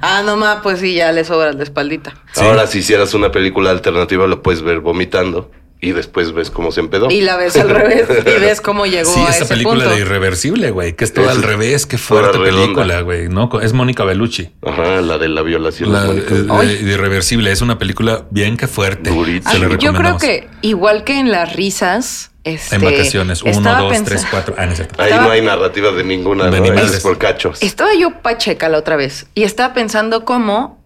[0.00, 2.14] Ah, no más, pues sí, ya le sobras la espaldita.
[2.32, 2.40] Sí.
[2.42, 6.80] Ahora, si hicieras una película alternativa, lo puedes ver vomitando y después ves cómo se
[6.80, 7.10] empedó.
[7.10, 9.90] Y la ves al revés y ves cómo llegó Sí, a esa ese película punto.
[9.90, 13.50] de Irreversible, güey, que es todo Esa al es revés, qué fuerte película, güey, ¿no?
[13.60, 14.50] Es Mónica Bellucci.
[14.62, 15.92] Ajá, la de la violación.
[15.92, 16.62] La, de Mónica.
[16.64, 19.10] eh, de Irreversible es una película bien que fuerte.
[19.50, 24.02] Se la yo creo que igual que en las risas, este, En vacaciones, uno, dos,
[24.04, 24.54] tres, cuatro.
[24.56, 24.80] Ah, no es.
[24.80, 26.72] Ahí estaba- no hay narrativa de ninguna, De ¿no?
[26.80, 27.62] Es por cachos.
[27.62, 30.82] Estaba yo pacheca la otra vez y estaba pensando cómo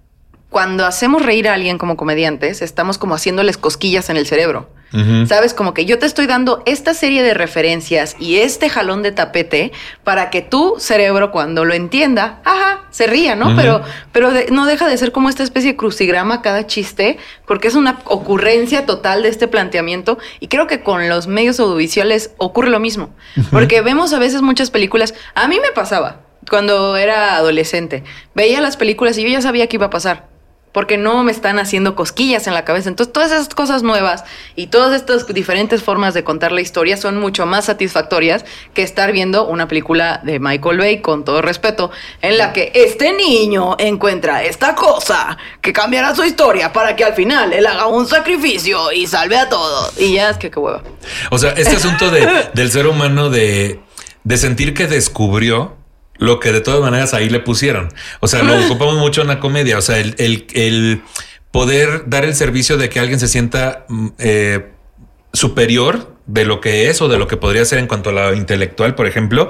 [0.48, 4.68] cuando hacemos reír a alguien como comediantes, estamos como haciéndoles cosquillas en el cerebro.
[5.26, 9.12] Sabes, como que yo te estoy dando esta serie de referencias y este jalón de
[9.12, 9.70] tapete
[10.02, 13.54] para que tu cerebro cuando lo entienda, ajá, se ría, ¿no?
[13.54, 17.68] Pero, pero de- no deja de ser como esta especie de crucigrama cada chiste, porque
[17.68, 20.18] es una ocurrencia total de este planteamiento.
[20.40, 23.10] Y creo que con los medios audiovisuales ocurre lo mismo,
[23.52, 25.14] porque vemos a veces muchas películas.
[25.36, 28.02] A mí me pasaba cuando era adolescente,
[28.34, 30.28] veía las películas y yo ya sabía qué iba a pasar.
[30.72, 32.88] Porque no me están haciendo cosquillas en la cabeza.
[32.88, 37.18] Entonces, todas esas cosas nuevas y todas estas diferentes formas de contar la historia son
[37.18, 41.90] mucho más satisfactorias que estar viendo una película de Michael Bay, con todo respeto,
[42.22, 47.14] en la que este niño encuentra esta cosa que cambiará su historia para que al
[47.14, 49.98] final él haga un sacrificio y salve a todos.
[49.98, 50.82] Y ya es que qué hueva.
[51.30, 53.80] O sea, este asunto de, del ser humano de,
[54.24, 55.79] de sentir que descubrió
[56.20, 57.88] lo que de todas maneras ahí le pusieron.
[58.20, 59.78] O sea, lo ocupamos mucho en la comedia.
[59.78, 61.02] O sea, el, el, el
[61.50, 64.70] poder dar el servicio de que alguien se sienta mm, eh,
[65.32, 68.34] superior de lo que es o de lo que podría ser en cuanto a lo
[68.34, 69.48] intelectual, por ejemplo,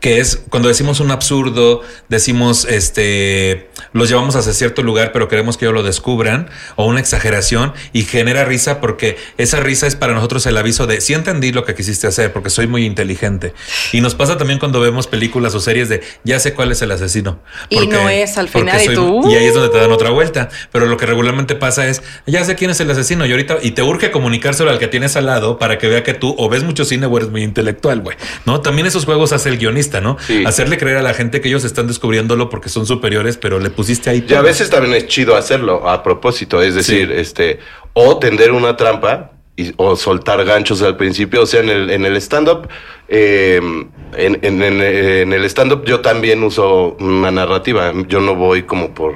[0.00, 5.56] que es cuando decimos un absurdo, decimos este, los llevamos hacia cierto lugar, pero queremos
[5.56, 10.12] que ellos lo descubran, o una exageración y genera risa porque esa risa es para
[10.12, 13.54] nosotros el aviso de sí entendí lo que quisiste hacer porque soy muy inteligente.
[13.92, 16.90] Y nos pasa también cuando vemos películas o series de ya sé cuál es el
[16.90, 17.40] asesino.
[17.70, 19.30] Y no es al final y tú.
[19.30, 20.48] Y ahí es donde te dan otra vuelta.
[20.72, 23.70] Pero lo que regularmente pasa es ya sé quién es el asesino y ahorita y
[23.72, 26.62] te urge comunicárselo al que tienes al lado para que vea que tú o ves
[26.64, 28.16] mucho cine o eres muy intelectual, güey.
[28.46, 28.60] ¿No?
[28.60, 30.16] También esos juegos hace el guionista, ¿no?
[30.46, 34.10] Hacerle creer a la gente que ellos están descubriéndolo porque son superiores, pero le pusiste
[34.10, 34.24] ahí.
[34.28, 37.58] Y a veces también es chido hacerlo a propósito, es decir, este,
[37.92, 41.42] o tender una trampa y, o soltar ganchos al principio.
[41.42, 42.68] O sea, en el, en el stand-up,
[43.08, 43.60] eh,
[44.16, 47.92] en, en, en, el stand-up yo también uso una narrativa.
[48.06, 49.14] Yo no voy como por.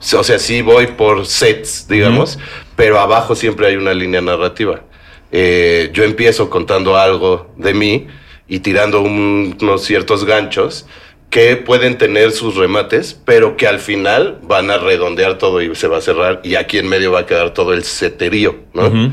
[0.00, 2.38] O sea, sí voy por sets, digamos,
[2.76, 4.82] pero abajo siempre hay una línea narrativa.
[5.30, 8.06] Eh, yo empiezo contando algo de mí
[8.46, 10.86] y tirando unos ciertos ganchos
[11.30, 15.86] que pueden tener sus remates, pero que al final van a redondear todo y se
[15.86, 19.12] va a cerrar y aquí en medio va a quedar todo el seterío, ¿no?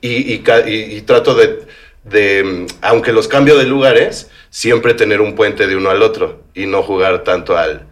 [0.00, 1.66] y, y, trato de,
[2.04, 6.66] de, aunque los cambio de lugares, siempre tener un puente de uno al otro y
[6.66, 7.85] no jugar tanto al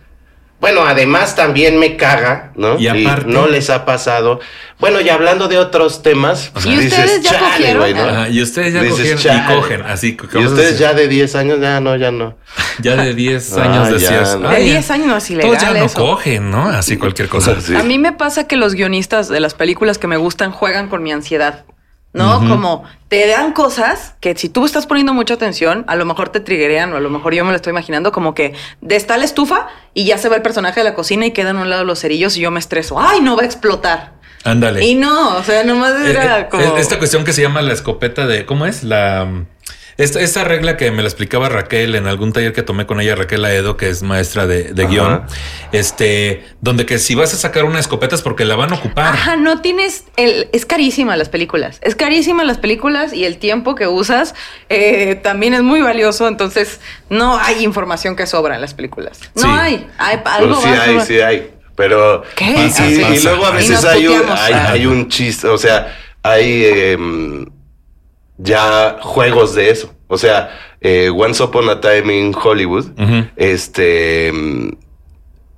[0.64, 2.78] bueno, además también me caga, ¿no?
[2.78, 4.40] Y, aparte, no les ha pasado.
[4.78, 7.94] Bueno, y hablando de otros temas, ¿Y ustedes ya cogieron?
[7.94, 8.28] ¿no?
[8.28, 10.16] y ustedes ya cogieron y cogen, así.
[10.32, 12.38] Y ustedes ya de 10 años, ya no, ya no.
[12.80, 14.40] Ya de 10 años decías.
[14.40, 16.70] De 10 años no es ilegal Todos ya no cogen, ¿no?
[16.70, 17.58] Así cualquier cosa.
[17.78, 21.02] A mí me pasa que los guionistas de las películas que me gustan juegan con
[21.02, 21.66] mi ansiedad.
[22.14, 22.38] ¿No?
[22.48, 26.40] Como te dan cosas que si tú estás poniendo mucha atención, a lo mejor te
[26.40, 29.24] triggerean o a lo mejor yo me lo estoy imaginando como que de está la
[29.24, 31.84] estufa y ya se ve el personaje de la cocina y quedan a un lado
[31.84, 32.98] los cerillos y yo me estreso.
[32.98, 34.14] ¡Ay, no va a explotar!
[34.44, 34.84] Ándale.
[34.84, 36.76] Y no, o sea, nomás Eh, era eh, como...
[36.76, 38.46] Esta cuestión que se llama la escopeta de.
[38.46, 38.84] ¿Cómo es?
[38.84, 39.26] La.
[39.96, 43.14] Esta, esta regla que me la explicaba Raquel en algún taller que tomé con ella,
[43.14, 45.22] Raquel Aedo, que es maestra de, de guion,
[45.72, 49.06] este, donde que si vas a sacar una escopeta es porque la van a ocupar.
[49.14, 50.48] Ajá, no tienes el...
[50.52, 51.78] Es carísima las películas.
[51.82, 54.34] Es carísima las películas y el tiempo que usas
[54.68, 56.26] eh, también es muy valioso.
[56.28, 59.20] Entonces, no hay información que sobra en las películas.
[59.36, 59.48] No Sí.
[59.48, 59.86] hay.
[59.98, 61.50] hay Pues algo sí hay, sí hay.
[61.76, 62.22] Pero.
[62.36, 62.50] ¿Qué?
[62.50, 64.40] Y, Pasa, y- luego a veces hay un, puteamos.
[64.40, 67.46] hay, hay un chiste, o sea, hay em,
[68.38, 69.94] ya juegos de eso.
[70.08, 72.86] O sea, eh, Once Upon a Time in Hollywood,
[73.36, 74.72] este em,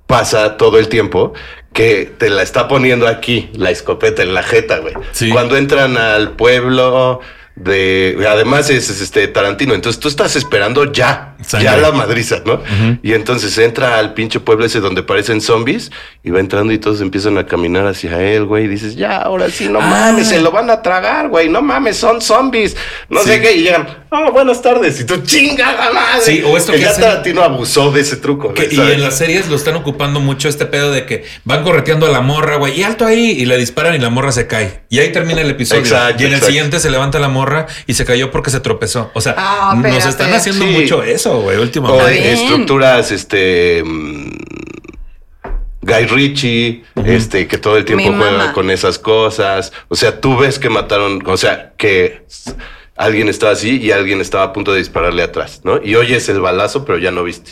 [0.05, 1.33] pasa todo el tiempo
[1.73, 4.95] que te la está poniendo aquí, la escopeta en la jeta, güey.
[5.11, 5.29] Sí.
[5.29, 7.19] Cuando entran al pueblo
[7.57, 8.17] de...
[8.29, 11.65] Además es, es, este Tarantino, entonces tú estás esperando ya, Sangre.
[11.65, 12.61] ya la madriza, ¿no?
[13.01, 15.91] Y entonces entra al pinche pueblo ese donde parecen zombies
[16.23, 18.65] y va entrando y todos empiezan a caminar hacia él, güey.
[18.65, 19.87] Y dices, ya, ahora sí, no Ah.
[19.87, 21.49] mames, se lo van a tragar, güey.
[21.49, 22.75] No mames, son zombies.
[23.09, 23.29] No Sí.
[23.29, 23.53] sé qué.
[23.57, 24.99] Y llegan, oh, buenas tardes.
[25.01, 26.21] Y tú, chingada madre.
[26.21, 28.53] Sí, o esto que ya hacen- Tarantino abusó de ese truco.
[28.53, 32.05] Que- y en las series lo están ocupando mucho este pedo de que van correteando
[32.05, 34.81] a la morra, güey, y alto ahí, y le disparan y la morra se cae.
[34.89, 35.81] Y ahí termina el episodio.
[35.81, 37.46] Exacto, y en el siguiente se levanta la morra
[37.85, 39.11] y se cayó porque se tropezó.
[39.13, 40.71] O sea, Ah, nos están haciendo Sí.
[40.71, 42.33] mucho eso, güey, últimamente.
[42.33, 43.83] Estructuras, este.
[43.85, 44.29] mm,
[45.81, 48.53] Guy Ritchie, este, que todo el tiempo Mi juega mamá.
[48.53, 49.71] con esas cosas.
[49.87, 52.23] O sea, tú ves que mataron, o sea, que
[52.97, 55.79] alguien estaba así y alguien estaba a punto de dispararle atrás, ¿no?
[55.81, 57.51] Y oyes el balazo, pero ya no viste.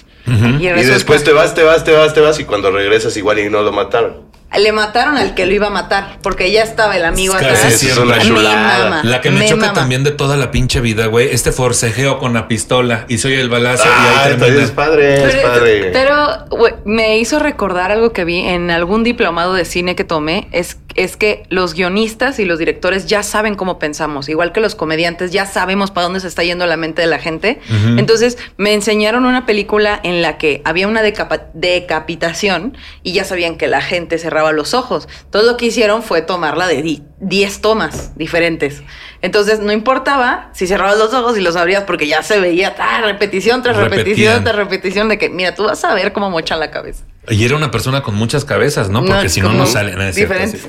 [0.60, 3.49] Y, después te vas, te vas, te vas, te vas, y cuando regresas igual y
[3.49, 4.23] no lo mataron.
[4.58, 7.60] Le mataron al que lo iba a matar, porque ya estaba el amigo atrás.
[7.73, 7.89] siempre.
[7.91, 8.84] Es una chulada.
[8.86, 9.73] mama, La que me, me choca mama.
[9.73, 13.49] también de toda la pinche vida, güey, este forcejeo con la pistola y soy el
[13.49, 14.63] balazo y Ah, ahí termina.
[14.63, 15.89] es padre, es Pero, padre.
[15.91, 20.47] pero, güey, me hizo recordar algo que vi en algún diplomado de cine que tomé,
[20.53, 24.75] es, es que los guionistas y los directores ya saben cómo pensamos, igual que los
[24.75, 27.60] comediantes ya sabemos para dónde se está yendo la mente de la gente.
[27.99, 33.58] Entonces me enseñaron una película en la que había una decapa- decapitación y ya sabían
[33.58, 35.08] que la gente cerraba los ojos.
[35.31, 38.84] Todo lo que hicieron fue tomarla de di- 10 tomas diferentes.
[39.25, 43.01] Entonces no importaba si cerrabas los ojos y los abrías porque ya se veía ah,
[43.01, 46.69] repetición tras repetición tras repetición de que, mira, tú vas a ver cómo mochan la
[46.69, 47.03] cabeza.
[47.27, 49.03] Y era una persona con muchas cabezas, ¿no?
[49.03, 49.95] Porque No, si no, no sale.
[49.95, 50.67] No, es cierto, diferentes.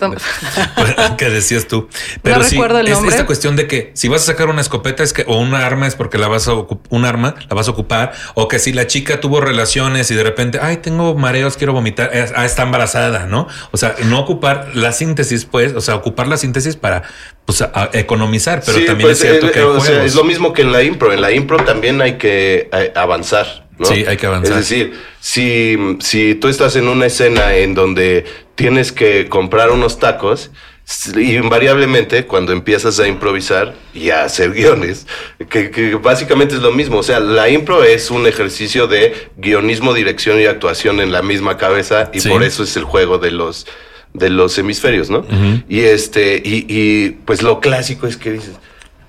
[0.75, 1.91] Pues, que decías tú.
[2.23, 3.11] Pero sí, recuerdo el es nombre.
[3.11, 5.87] esta cuestión de que si vas a sacar una escopeta es que o una arma
[5.87, 6.55] es porque la vas a
[6.89, 10.23] un arma la vas a ocupar o que si la chica tuvo relaciones y de
[10.23, 14.93] repente ay tengo mareos quiero vomitar ah está embarazada no o sea no ocupar la
[14.93, 17.03] síntesis pues o sea ocupar la síntesis para
[17.47, 20.05] pues a- a economizar pero Sí, también pues, es cierto eh, que hay o sea,
[20.05, 21.13] es lo mismo que en la impro.
[21.13, 23.67] En la impro también hay que eh, avanzar.
[23.79, 23.87] ¿no?
[23.87, 24.59] Sí, hay que avanzar.
[24.59, 29.99] Es decir, si, si tú estás en una escena en donde tienes que comprar unos
[29.99, 30.51] tacos,
[31.17, 35.07] invariablemente cuando empiezas a improvisar y a hacer guiones,
[35.49, 36.99] que, que básicamente es lo mismo.
[36.99, 41.57] O sea, la impro es un ejercicio de guionismo, dirección y actuación en la misma
[41.57, 42.29] cabeza y Sí.
[42.29, 43.67] por eso es el juego de los
[44.19, 45.25] de los hemisferios, ¿no?
[45.69, 48.53] Y este, y, y pues lo clásico es que dices,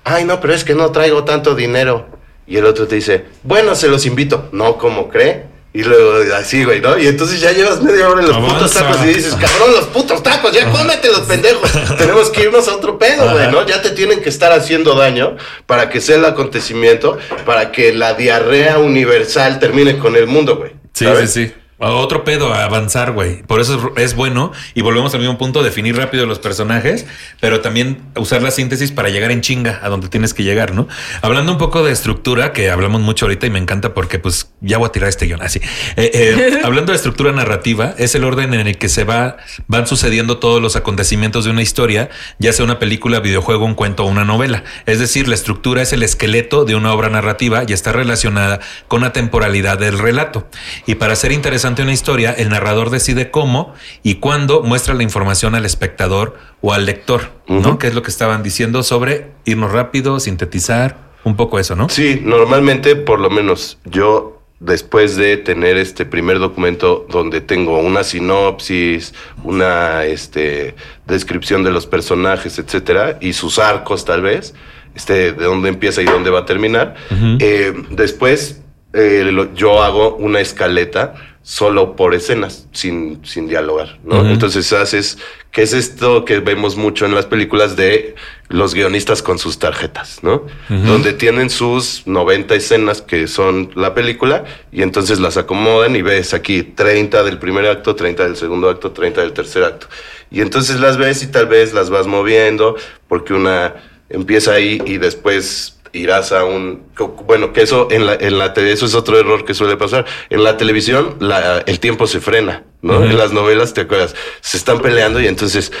[0.04, 2.06] ay no, pero es que no traigo tanto dinero.
[2.46, 4.48] Y el otro te dice, bueno, se los invito.
[4.52, 5.44] No, como cree.
[5.74, 6.98] Y luego así, güey, ¿no?
[6.98, 8.80] Y entonces ya llevas media hora en los putos Avanza.
[8.80, 11.70] tacos y dices, cabrón, los putos tacos, ya cómete los pendejos.
[11.98, 13.66] Tenemos que irnos a otro pedo, güey, ¿no?
[13.66, 18.14] Ya te tienen que estar haciendo daño para que sea el acontecimiento, para que la
[18.14, 20.72] diarrea universal termine con el mundo, güey.
[20.94, 21.32] Sí, ¿sabes?
[21.32, 21.54] sí, sí.
[21.80, 23.44] Otro pedo, a avanzar, güey.
[23.44, 24.50] Por eso es, es bueno.
[24.74, 27.06] Y volvemos al mismo punto, definir rápido los personajes,
[27.40, 30.88] pero también usar la síntesis para llegar en chinga a donde tienes que llegar, ¿no?
[31.22, 34.78] Hablando un poco de estructura, que hablamos mucho ahorita y me encanta porque pues ya
[34.78, 35.60] voy a tirar este guion así.
[35.94, 39.36] Eh, eh, hablando de estructura narrativa, es el orden en el que se va,
[39.68, 42.10] van sucediendo todos los acontecimientos de una historia,
[42.40, 44.64] ya sea una película, videojuego, un cuento o una novela.
[44.86, 49.00] Es decir, la estructura es el esqueleto de una obra narrativa y está relacionada con
[49.00, 50.48] la temporalidad del relato.
[50.84, 55.54] Y para ser interesante una historia, el narrador decide cómo y cuándo muestra la información
[55.54, 57.78] al espectador o al lector, ¿no?
[57.78, 61.88] Que es lo que estaban diciendo sobre irnos rápido, sintetizar, un poco eso, ¿no?
[61.88, 68.02] Sí, normalmente, por lo menos yo, después de tener este primer documento donde tengo una
[68.02, 70.74] sinopsis, una este,
[71.06, 74.54] descripción de los personajes, etcétera, y sus arcos, tal vez,
[74.94, 76.94] este, de dónde empieza y dónde va a terminar,
[77.38, 78.62] eh, después
[78.94, 81.14] eh, lo- yo hago una escaleta
[81.48, 84.28] solo por escenas, sin, sin dialogar, ¿no?
[84.28, 85.16] Entonces haces,
[85.50, 88.16] ¿qué es esto que vemos mucho en las películas de
[88.50, 90.44] los guionistas con sus tarjetas, ¿no?
[90.68, 96.34] Donde tienen sus 90 escenas que son la película y entonces las acomodan y ves
[96.34, 99.86] aquí 30 del primer acto, 30 del segundo acto, 30 del tercer acto.
[100.30, 102.76] Y entonces las ves y tal vez las vas moviendo
[103.08, 103.74] porque una
[104.10, 106.84] empieza ahí y después irás a un
[107.26, 110.04] bueno que eso en la en la tele eso es otro error que suele pasar
[110.30, 113.04] en la televisión la, el tiempo se frena no Ujú.
[113.04, 115.72] en las novelas te acuerdas se están peleando y entonces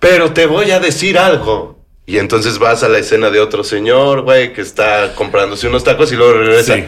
[0.00, 4.22] pero te voy a decir algo y entonces vas a la escena de otro señor
[4.22, 6.84] güey que está comprándose unos tacos y luego regresa Sí.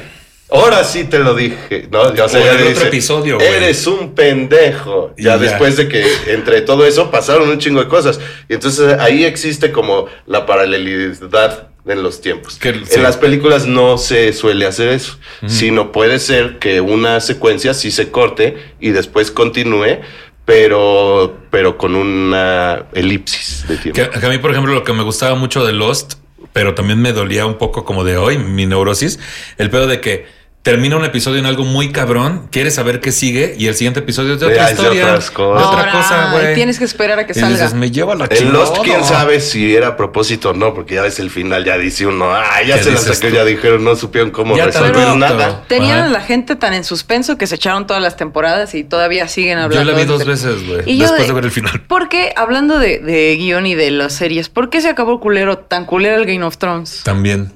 [0.48, 2.14] Ahora sí te lo dije, ¿no?
[2.14, 3.48] Ya, O ya el le otro episodio, güey.
[3.48, 5.12] Eres un pendejo.
[5.18, 5.38] Ya, ya.
[5.38, 8.20] después de que entre todo eso pasaron un chingo de cosas.
[8.48, 12.56] Y entonces ahí existe como la paralelidad en los tiempos.
[12.58, 12.94] Que- sí.
[12.96, 17.90] En las películas no se suele hacer eso, sino puede ser que una secuencia sí
[17.90, 20.00] se corte y después continúe,
[20.44, 24.00] pero, pero con una elipsis de tiempo.
[24.12, 26.14] Que, que a mí, por ejemplo, lo que me gustaba mucho de Lost,
[26.52, 29.18] pero también me dolía un poco como de hoy, mi neurosis,
[29.58, 30.26] el pedo de que
[30.66, 34.34] termina un episodio en algo muy cabrón, quieres saber qué sigue y el siguiente episodio
[34.34, 35.04] es de otra Ya, es de historia.
[35.06, 35.60] otras cosas.
[35.62, 36.54] de otra Ahora, cosa, güey.
[36.56, 37.50] Tienes que esperar a que Y salga.
[37.54, 38.52] dices, me lleva la chingada.
[38.58, 41.78] Lost, quién sabe si era a propósito o no, porque ya ves el final, ya
[41.78, 45.16] dice uno, ah, ya ¿Qué se la saqué, ya dijeron, no supieron cómo Ya resolver
[45.16, 45.62] nada.
[45.68, 46.06] Tenían Ajá.
[46.06, 49.58] a la gente tan en suspenso que se echaron todas las temporadas y todavía siguen
[49.58, 49.92] Yo hablando.
[49.92, 51.80] la vi dos veces, güey, yo después de ver el final.
[51.86, 55.58] ¿Por qué, hablando de, de guion y de las series, por qué se acabó culero,
[55.58, 57.02] tan culero el Game of Thrones?
[57.04, 57.52] También.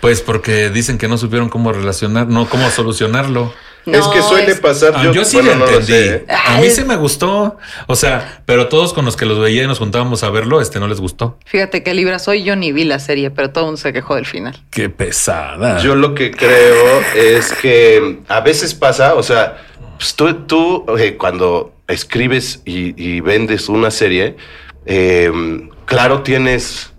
[0.00, 3.52] Pues porque dicen que no supieron cómo relacionar, no cómo solucionarlo.
[3.86, 5.92] es que suele es- pasar, Ah, yo, yo, sí bueno, lo no lo entendí.
[5.92, 6.24] sé, ¿eh?
[6.28, 7.56] A mí sí me gustó.
[7.86, 10.80] O sea, pero todos con los que los veía y nos juntábamos a verlo, este
[10.80, 11.38] no les gustó.
[11.46, 14.16] Fíjate qué libra soy, yo ni vi la serie, pero todo el mundo se quejó
[14.16, 14.60] del final.
[14.70, 15.78] Qué pesada.
[15.80, 19.64] Yo lo que creo es que a veces pasa, o sea,
[19.98, 24.36] pues tú, tú eh, cuando escribes y, y vendes una serie,
[24.84, 25.30] eh,
[25.84, 26.92] claro tienes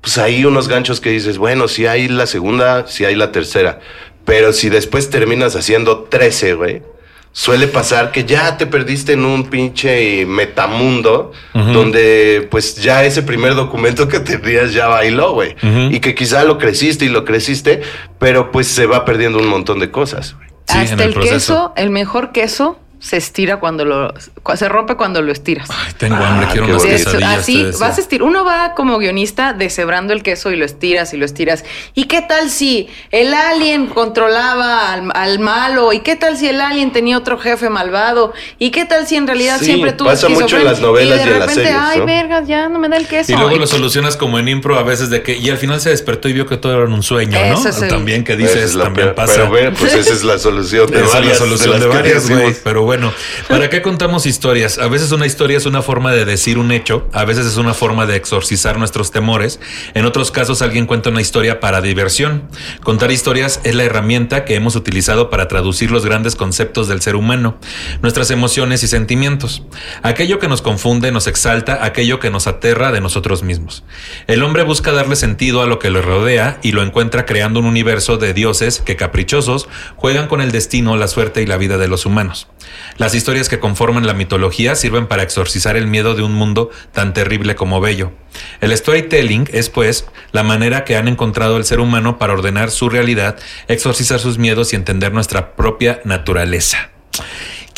[0.00, 3.80] pues ahí unos ganchos que dices, bueno, si hay la segunda, si hay la tercera,
[4.24, 6.82] pero si después terminas haciendo 13, güey.
[7.30, 13.54] Suele pasar que ya te perdiste en un pinche metamundo donde pues ya ese primer
[13.54, 15.54] documento que tenías ya bailó, güey.
[15.90, 17.82] Y que quizá lo creciste y lo creciste,
[18.18, 20.48] pero pues se va perdiendo un montón de cosas, güey.
[20.66, 21.54] Sí, en Hasta el el, proceso.
[21.54, 24.12] queso, el mejor queso se estira cuando lo
[24.56, 25.68] se rompe cuando lo estiras.
[25.70, 26.82] Ay, tengo hambre, Ah, quiero unas.
[26.82, 27.38] De quesadillas.
[27.38, 28.26] así vas a estirar.
[28.26, 31.64] Uno va como guionista deshebrando el queso y lo estiras y lo estiras.
[31.94, 35.92] ¿Y qué tal si el alien controlaba al, al malo?
[35.92, 38.32] ¿Y qué tal si el alien tenía otro jefe malvado?
[38.58, 41.18] ¿Y qué tal si en realidad Sí, siempre tuvo pasa mucho en las novelas y
[41.18, 42.06] de y en las repente, series, ay, ¿no?
[42.06, 43.32] vergas, ya no me da el queso.
[43.32, 45.80] Y luego Y- lo solucionas como en impro a veces de que, y al final
[45.80, 47.68] se despertó y vio que todo era un sueño, ¿no?
[47.68, 49.14] Es el- También que dices, es la también peor.
[49.14, 49.48] pasa.
[49.50, 51.32] Pero pues esa es la solución de Esa es varias.
[51.40, 52.56] la solución las de, que varias, güey.
[52.64, 53.12] Pero bueno,
[53.50, 54.78] ¿para qué contamos historias?
[54.78, 57.74] A veces una historia es una forma de decir un hecho, a veces es una
[57.74, 59.60] forma de exorcizar nuestros temores.
[59.92, 62.48] En otros casos, alguien cuenta una historia para diversión.
[62.82, 67.14] Contar historias es la herramienta que hemos utilizado para traducir los grandes conceptos del ser
[67.14, 67.58] humano,
[68.00, 69.64] nuestras emociones y sentimientos.
[70.02, 73.84] Aquello que nos confunde, nos exalta, aquello que nos aterra de nosotros mismos.
[74.28, 77.66] El hombre busca darle sentido a lo que le rodea y lo encuentra creando un
[77.66, 81.88] universo de dioses que caprichosos juegan con el destino, la suerte y la vida de
[81.88, 82.48] los humanos.
[82.96, 87.14] Las historias que conforman la mitología sirven para exorcizar el miedo de un mundo tan
[87.14, 88.12] terrible como bello.
[88.60, 92.88] El storytelling es, pues, la manera que han encontrado el ser humano para ordenar su
[92.88, 93.38] realidad,
[93.68, 96.90] exorcizar sus miedos y entender nuestra propia naturaleza.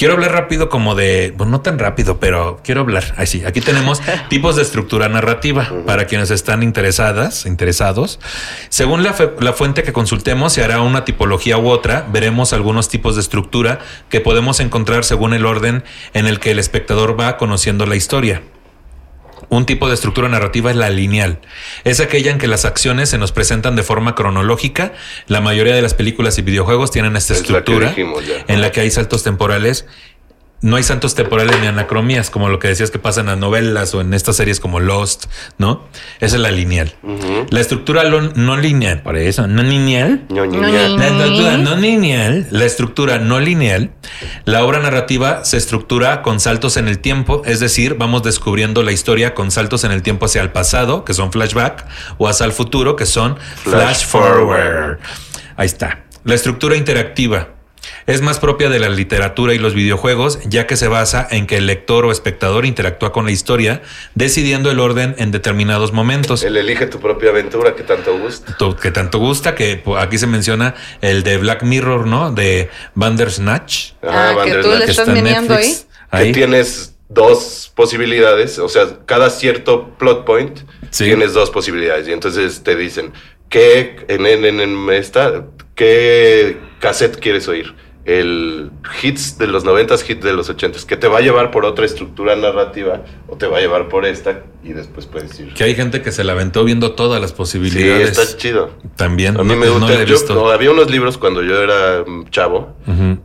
[0.00, 3.12] Quiero hablar rápido como de, bueno, no tan rápido, pero quiero hablar.
[3.18, 8.18] Así, aquí tenemos tipos de estructura narrativa para quienes están interesadas, interesados.
[8.70, 12.06] Según la, la fuente que consultemos, se hará una tipología u otra.
[12.10, 15.84] Veremos algunos tipos de estructura que podemos encontrar según el orden
[16.14, 18.40] en el que el espectador va conociendo la historia.
[19.48, 21.40] Un tipo de estructura narrativa es la lineal.
[21.84, 24.92] Es aquella en que las acciones se nos presentan de forma cronológica.
[25.26, 28.90] La mayoría de las películas y videojuegos tienen esta Es estructura en la que hay
[28.90, 29.86] saltos temporales.
[30.62, 33.94] No hay saltos temporales ni anacromías, como lo que decías que pasa en las novelas
[33.94, 35.24] o en estas series como Lost,
[35.56, 35.84] ¿no?
[36.20, 36.94] Esa es la lineal.
[37.48, 40.60] La estructura lo- no lineal, por eso, no lineal, No, ño.
[40.60, 43.90] la estructura no lineal, la estructura no lineal,
[44.44, 48.92] la obra narrativa se estructura con saltos en el tiempo, es decir, vamos descubriendo la
[48.92, 51.86] historia con saltos en el tiempo hacia el pasado, que son flashback,
[52.18, 54.36] o hacia el futuro, que son flash Flash forward.
[54.36, 54.98] forward.
[55.56, 56.04] Ahí está.
[56.24, 57.48] La estructura interactiva.
[58.10, 61.56] Es más propia de la literatura y los videojuegos, ya que se basa en que
[61.58, 63.82] el lector o espectador interactúa con la historia,
[64.14, 68.56] decidiendo el orden en determinados momentos Él elige tu propia aventura que tanto gusta.
[68.56, 72.32] to- que tanto gusta, que aquí se menciona el de Black Mirror, ¿no?
[72.32, 73.92] De Bandersnatch.
[74.02, 74.62] Ah, que Bandersnatch.
[74.64, 75.86] tú le que estás está en meneando Netflix.
[76.10, 76.32] que Ahí.
[76.32, 80.58] tienes dos posibilidades, o sea, cada cierto plot point
[80.90, 81.04] Sí.
[81.04, 83.12] tienes dos posibilidades y entonces te dicen
[83.48, 85.44] qué en, en- en esta
[85.74, 87.74] qué cassette quieres oír.
[88.06, 88.70] El
[89.02, 91.84] hits de los 90s, hits de los 80s, que te va a llevar por otra
[91.84, 95.52] estructura narrativa o te va a llevar por esta y después puedes ir.
[95.52, 98.18] Que hay gente que se la aventó viendo todas las Sí, posibilidades.
[98.18, 98.70] está chido.
[98.96, 99.38] También.
[99.38, 100.04] A mí no, me gusta.
[100.04, 102.74] yo- no, había unos libros cuando yo era mm, chavo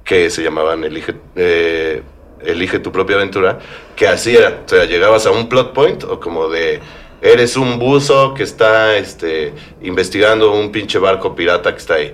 [0.04, 2.04] que se llamaban Elige, eh,
[2.44, 3.60] Elige tu propia aventura,
[3.96, 4.62] que así era.
[4.66, 6.80] O sea, llegabas a un plot point o como de.
[7.22, 12.14] Eres un buzo que está este, investigando un pinche barco pirata que está ahí.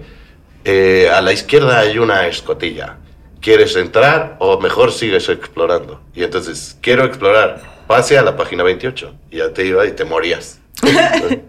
[0.66, 2.97] Eh, a la izquierda hay una escotilla.
[3.41, 5.99] ¿Quieres entrar o mejor sigues explorando?
[6.14, 7.62] Y entonces, quiero explorar.
[7.88, 9.14] Pase a la página 28.
[9.32, 10.59] Y ya te iba y te morías.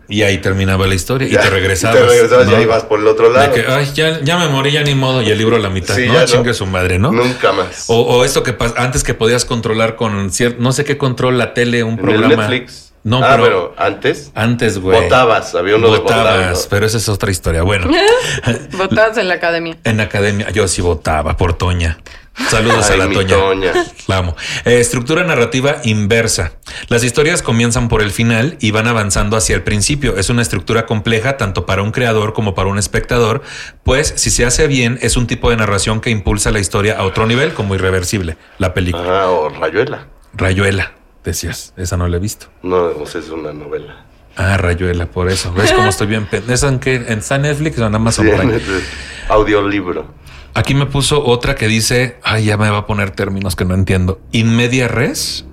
[0.09, 1.99] Y ahí terminaba la historia y te regresabas.
[1.99, 2.53] te regresabas ¿no?
[2.53, 3.51] y ahí vas por el otro lado.
[3.55, 5.23] que, ay, ya, ya me morí, ya ni modo.
[5.23, 6.23] Y el libro a la mitad, Sí, ¿no?
[6.27, 7.11] Chingue su madre, ¿no?
[7.13, 7.87] Nunca más.
[7.89, 11.55] O, o esto que antes que podías controlar con cierto, no sé qué control la
[11.55, 12.47] tele, un En programa.
[12.47, 12.92] Netflix.
[13.05, 15.03] No, ah, pero, pero antes antes, güey.
[15.03, 15.55] votabas.
[15.55, 16.59] Había uno de Votabas, votar, ¿no?
[16.71, 17.63] pero esa es otra historia.
[17.63, 17.89] Bueno,
[18.77, 19.77] Votadas en la academia.
[19.85, 21.99] en academia yo sí votaba por Toña.
[22.49, 23.37] Saludos Ay, a la mi Toña.
[23.37, 23.73] Toña.
[24.07, 24.37] La amo.
[24.65, 26.53] Eh, estructura narrativa inversa.
[26.89, 30.17] Las historias comienzan por el final y van avanzando hacia el principio.
[30.17, 33.43] Es una estructura compleja tanto para un creador como para un espectador,
[33.85, 37.05] pues si se hace bien es un tipo de narración que impulsa la historia a
[37.05, 38.39] otro nivel como irreversible.
[38.59, 39.03] La película.
[39.05, 40.07] Ajá, o Rayuela.
[40.33, 40.93] Rayuela,
[41.25, 41.73] decías.
[41.77, 42.47] Esa no la he visto.
[42.63, 44.05] No, sea, es una novela.
[44.37, 45.53] Ah, Rayuela, por eso.
[45.53, 46.27] ¿Ves cómo estoy bien?
[46.49, 46.95] ¿Esa en qué?
[47.09, 48.59] ¿En Netflix o en Amazon Sí, Prime?
[49.29, 50.07] audiolibro.
[50.55, 53.75] Aquí me puso otra que dice, ay, ya me va a poner términos que no
[53.75, 54.21] entiendo.
[54.33, 55.47] In media res,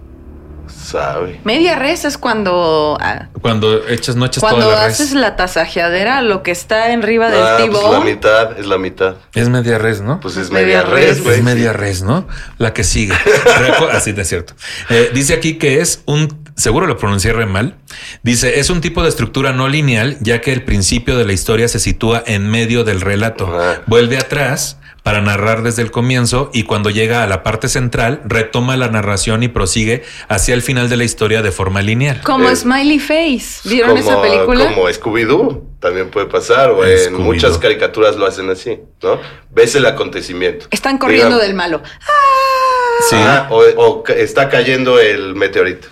[0.89, 1.39] Sabe.
[1.43, 2.97] Media res es cuando.
[2.99, 4.99] ah, cuando echas, no echas cuando toda la res.
[4.99, 8.77] haces la tasajeadera, lo que está en arriba del Ah, pues la mitad, es la
[8.77, 9.15] mitad.
[9.33, 10.19] Es media res, ¿no?
[10.19, 11.37] Pues es Media media, res, res, güey.
[11.37, 12.27] es media res, ¿no?
[12.57, 13.13] La que sigue.
[13.91, 14.53] Así de cierto.
[14.89, 17.75] Eh, dice aquí que es un, seguro lo pronuncié re mal.
[18.23, 21.67] Dice, es un tipo de estructura no lineal, ya que el principio de la historia
[21.67, 23.47] se sitúa en medio del relato.
[23.47, 23.81] Ajá.
[23.85, 28.77] Vuelve atrás para narrar desde el comienzo y cuando llega a la parte central, retoma
[28.77, 32.21] la narración y prosigue hacia el final de la historia de forma lineal.
[32.23, 33.67] Como Eh, Smiley Face.
[33.69, 34.65] ¿Vieron como, esa película?
[34.67, 39.19] Como Scooby-Doo también puede pasar, o en muchas caricaturas lo hacen así, ¿no?
[39.49, 40.67] Ves el acontecimiento.
[40.71, 41.81] Están corriendo Digamos, del malo.
[42.01, 42.99] ¡Ah!
[43.09, 43.15] Sí.
[43.49, 45.87] O, está cayendo el meteorito.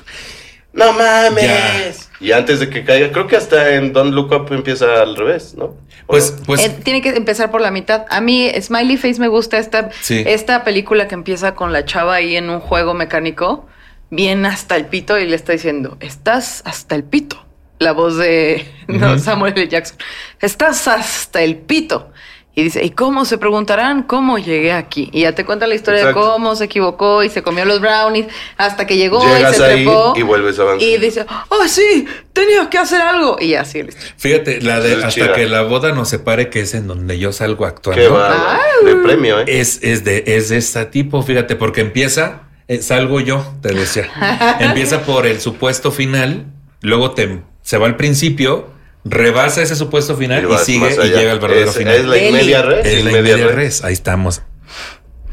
[0.74, 1.44] No mames.
[1.44, 2.07] Ya.
[2.20, 5.54] Y antes de que caiga, creo que hasta en Don't Look Up empieza al revés,
[5.56, 5.66] ¿no?
[5.66, 5.76] ¿O
[6.08, 6.46] Pues, no?
[6.46, 6.66] pues.
[6.66, 8.06] Eh, tiene que empezar por la mitad.
[8.10, 10.24] A mí, Smiley Face me gusta esta, Sí.
[10.26, 13.68] esta película que empieza con la chava ahí en un juego mecánico,
[14.10, 17.44] bien hasta el pito, y le está diciendo, estás hasta el pito.
[17.80, 19.20] La voz de no.
[19.20, 19.68] Samuel L.
[19.68, 19.98] Jackson.
[20.42, 22.12] Estás hasta el pito.
[22.60, 23.24] Y dice, ¿y cómo?
[23.24, 25.12] Se preguntarán cómo llegué aquí.
[25.14, 26.20] Y ya te cuenta la historia Exacto.
[26.20, 28.26] de cómo se equivocó y se comió los brownies
[28.58, 30.14] hasta que llegó Llegas y se ahí trepó.
[30.18, 30.82] y vuelves a avanzar.
[30.90, 33.38] Y dice, oh sí, tenía que hacer algo.
[33.40, 34.02] Y así listo.
[34.18, 35.34] Fíjate, la de Es hasta chida.
[35.34, 38.02] que la boda nos separe, que es en donde yo salgo actuando.
[38.02, 38.60] Qué va.
[38.84, 39.44] De premio, ¿eh?
[39.46, 44.10] Es, es de, es de este tipo, fíjate, porque empieza, eh, salgo yo, te decía.
[44.62, 46.48] empieza por el supuesto final,
[46.82, 48.76] luego te, se va al principio,
[49.10, 51.96] rebasa ese supuesto final y, sigue y llega al verdadero es, final.
[51.96, 52.86] Es la media red.
[52.86, 54.42] Es sin la media res, ahí estamos.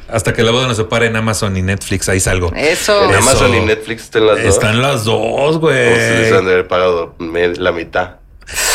[0.09, 2.53] Hasta que la boda nos separe en Amazon y Netflix, ahí salgo.
[2.55, 3.05] Eso.
[3.05, 3.19] En Eso.
[3.19, 4.47] Amazon y Netflix están las dos.
[4.55, 6.45] Están las dos, O se les han güey.
[6.45, 8.17] de haber pagado la mitad.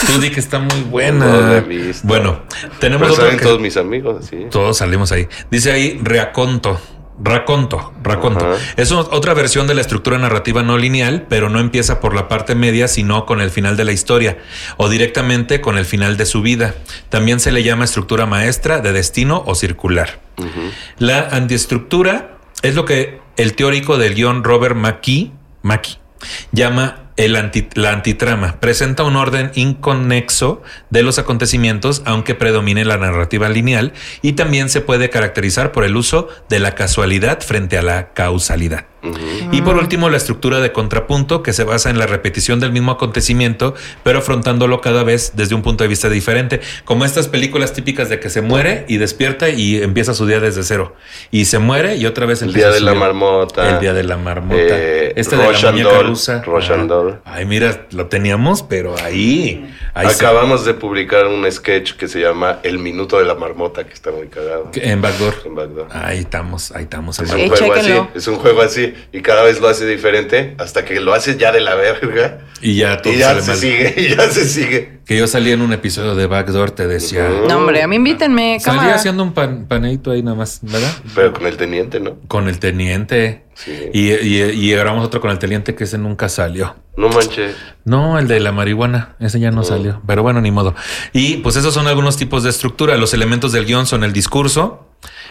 [0.08, 1.26] Tú di que está muy No buena.
[1.52, 2.08] la he visto.
[2.08, 2.41] Bueno,
[2.80, 4.47] tenemos Pero otra saben que- todos mis amigos, así.
[4.50, 5.28] Todos salimos ahí.
[5.52, 6.82] Dice ahí reaconto.
[7.22, 8.55] Raconto, raconto.
[8.78, 12.55] Es otra versión de la estructura narrativa no lineal, pero no empieza por la parte
[12.55, 14.38] media, sino con el final de la historia,
[14.78, 16.76] o directamente con el final de su vida.
[17.09, 20.20] También se le llama estructura maestra, de destino o circular.
[20.97, 25.97] La antiestructura es lo que el teórico del guion Robert McKee, Mackie
[26.51, 28.59] llama el anti- la antitrama.
[28.61, 33.91] Presenta un orden inconexo de los acontecimientos, aunque predomine la narrativa lineal,
[34.22, 38.86] y también se puede caracterizar por el uso de la casualidad frente a la causalidad.
[39.52, 42.91] Y por último, la estructura de contrapunto, que se basa en la repetición del mismo
[42.91, 43.74] acontecimiento,
[44.04, 48.20] pero afrontándolo cada vez desde un punto de vista diferente, como estas películas típicas de
[48.20, 50.95] que se muere y despierta y empieza su día desde cero.
[51.32, 53.76] Y se muere y otra vez El día de la marmota.
[53.76, 54.58] El día de la marmota.
[54.58, 56.41] Eh, este de la muñeca rusa.
[56.43, 57.22] Russian Ah.
[57.26, 59.70] Ay, mira, lo teníamos, pero ahí.
[60.00, 63.86] Ahí se- Acabamos de publicar un sketch que se llama El Minuto de la Marmota,
[63.86, 64.72] que está muy cagado.
[64.76, 65.36] en backdoor.
[65.45, 65.88] En Backdoor.
[65.91, 67.20] Ahí estamos, ahí estamos.
[67.20, 70.86] Es un juego así, es un juego así, y cada vez lo hace diferente hasta
[70.86, 72.39] que lo haces ya de la verga.
[72.62, 73.58] Y ya todo Y ya sale se mal.
[73.58, 75.00] sigue, y ya se sigue.
[75.06, 77.28] Que yo salí en un episodio de Backdoor, te decía.
[77.47, 78.95] No, hombre, a mí invítenme, Salí cámara.
[78.95, 80.91] haciendo un pan, paneito ahí nada más, ¿verdad?
[81.16, 82.18] Pero con el teniente, ¿no?
[82.28, 83.43] Con el teniente.
[83.64, 83.89] Sí.
[83.93, 86.78] Y, y, y grabamos otro con el teniente que ese nunca salió.
[86.95, 87.55] No manches.
[87.84, 90.76] No, el de la marihuana, ese ya no salió, pero bueno, ni modo.
[91.12, 92.95] Y pues esos son algunos tipos de estructura.
[92.97, 94.88] Los elementos del guion son el discurso,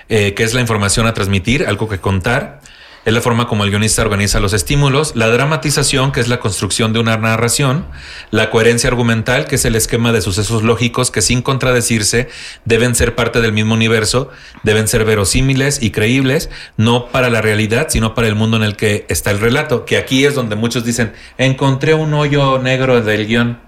[0.09, 2.61] eh, que es la información a transmitir, algo que contar.
[3.09, 6.93] Es la forma como el guionista organiza los estímulos, la dramatización, que es la construcción
[6.93, 7.87] de una narración,
[8.31, 12.29] la coherencia argumental, que es el esquema de sucesos lógicos que sin contradecirse
[12.67, 14.29] deben ser parte del mismo universo,
[14.63, 18.77] deben ser verosímiles y creíbles, no para la realidad, sino para el mundo en el
[18.77, 23.27] que está el relato, que aquí es donde muchos dicen, encontré un hoyo negro del
[23.27, 23.59] guion,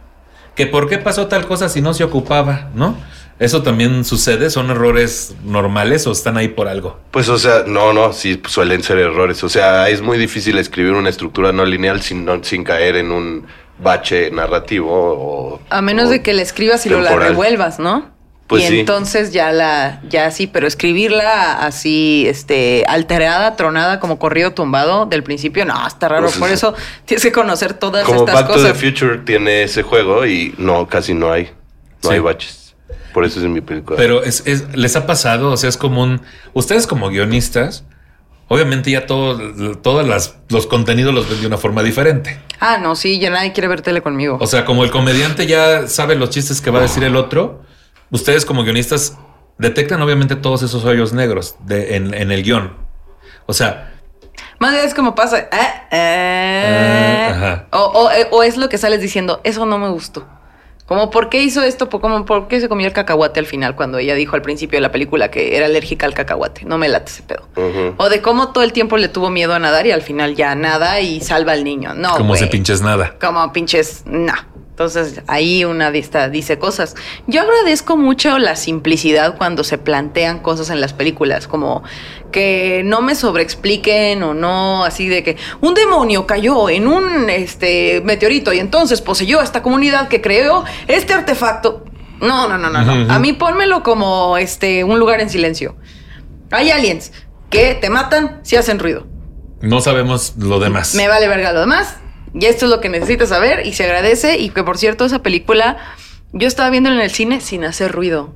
[0.54, 2.94] que por qué pasó tal cosa si no se ocupaba, ¿no?
[3.40, 7.00] Eso también sucede, son errores normales o están ahí por algo.
[7.10, 9.42] Pues, o sea, no, no, sí suelen ser errores.
[9.42, 13.10] O sea, es muy difícil escribir una estructura no lineal sin, no- sin caer en
[13.10, 13.46] un
[13.82, 15.60] bache narrativo o...
[15.70, 18.10] A menos o de que la escribas y lo la revuelvas, ¿no?
[18.46, 18.80] Pues y sí.
[18.80, 25.22] entonces ya la, ya sí, pero escribirla así, este, alterada, tronada, como corrido tumbado del
[25.22, 26.24] principio, no, está raro.
[26.26, 26.54] Pues, Por sí.
[26.54, 26.74] eso
[27.06, 28.72] tienes que conocer todas Como estas Back to cosas.
[28.72, 31.44] the Future tiene ese juego y no, casi no hay.
[32.02, 32.14] No Sí.
[32.16, 32.59] hay baches.
[33.14, 33.96] Por eso es mi película.
[33.96, 36.22] Pero es, es- les ha pasado, o sea, es como un.
[36.52, 37.84] Ustedes como guionistas,
[38.48, 42.40] obviamente ya todo, todos las, los contenidos los ven de una forma diferente.
[42.60, 44.38] Ah, no, sí, ya nadie quiere ver tele conmigo.
[44.40, 47.62] O sea, como el comediante ya sabe los chistes que va a decir el otro,
[48.10, 49.16] ustedes como guionistas
[49.58, 52.72] detectan obviamente todos esos hoyos negros de, en, en el guion.
[53.46, 53.92] O sea,
[54.58, 55.38] Más bien es como pasa.
[55.40, 55.48] eh,
[55.90, 57.66] eh, Ah, ajá.
[57.72, 60.26] o, o- eh, o es lo que sales diciendo, eso no me gustó.
[60.90, 61.88] Como, ¿por qué hizo esto?
[61.88, 63.76] Por- Como, ¿Por qué se comió el cacahuate al final?
[63.76, 66.64] Cuando ella dijo al principio de la película que era alérgica al cacahuate.
[66.64, 67.46] No me late ese pedo.
[67.96, 70.56] O de cómo todo el tiempo le tuvo miedo a nadar y al final ya
[70.56, 71.94] nada y salva al niño.
[71.94, 73.14] No, como se pinches nada.
[73.20, 74.32] Como pinches, no.
[74.80, 76.96] Entonces ahí una vista dice cosas.
[77.26, 81.82] Yo agradezco mucho la simplicidad cuando se plantean cosas en las películas, como
[82.32, 88.00] que no me sobreexpliquen o no, así de que un demonio cayó en un este
[88.06, 91.84] meteorito y entonces poseyó a esta comunidad que creó este artefacto.
[92.22, 93.12] No, no, no, no, no.
[93.12, 95.76] A mí pónmelo como este un lugar en silencio.
[96.50, 97.12] Hay aliens
[97.50, 99.06] que te matan si hacen ruido.
[99.60, 100.94] No sabemos lo demás.
[100.94, 101.99] Me vale verga lo demás.
[102.34, 104.38] Y esto es lo que necesitas saber y se agradece.
[104.38, 105.78] Y que por cierto, esa película
[106.32, 108.32] yo estaba viéndola en el cine sin hacer ruido.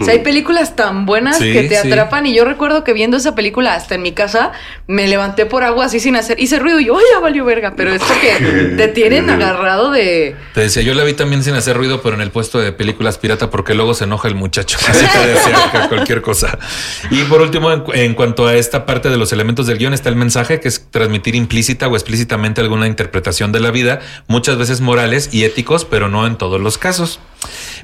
[0.00, 1.86] O sea, hay películas tan buenas Sí, que te sí.
[1.88, 4.50] atrapan y yo recuerdo que viendo esa película hasta en mi casa
[4.88, 7.74] me levanté por agua así sin hacer, hice ruido y yo, ¡ay, ya valió verga!
[7.76, 10.34] Pero es porque te tienen agarrado de...
[10.54, 13.18] Te decía, yo la vi también sin hacer ruido, pero en el puesto de películas
[13.18, 14.78] pirata, porque luego se enoja el muchacho.
[14.88, 16.58] Así te decía que cualquier cosa.
[17.10, 20.08] Y por último, en, en cuanto a esta parte de los elementos del guion, está
[20.08, 24.80] el mensaje, que es transmitir implícita o explícitamente alguna interpretación de la vida, muchas veces
[24.80, 27.20] morales y éticos, pero no en todos los casos.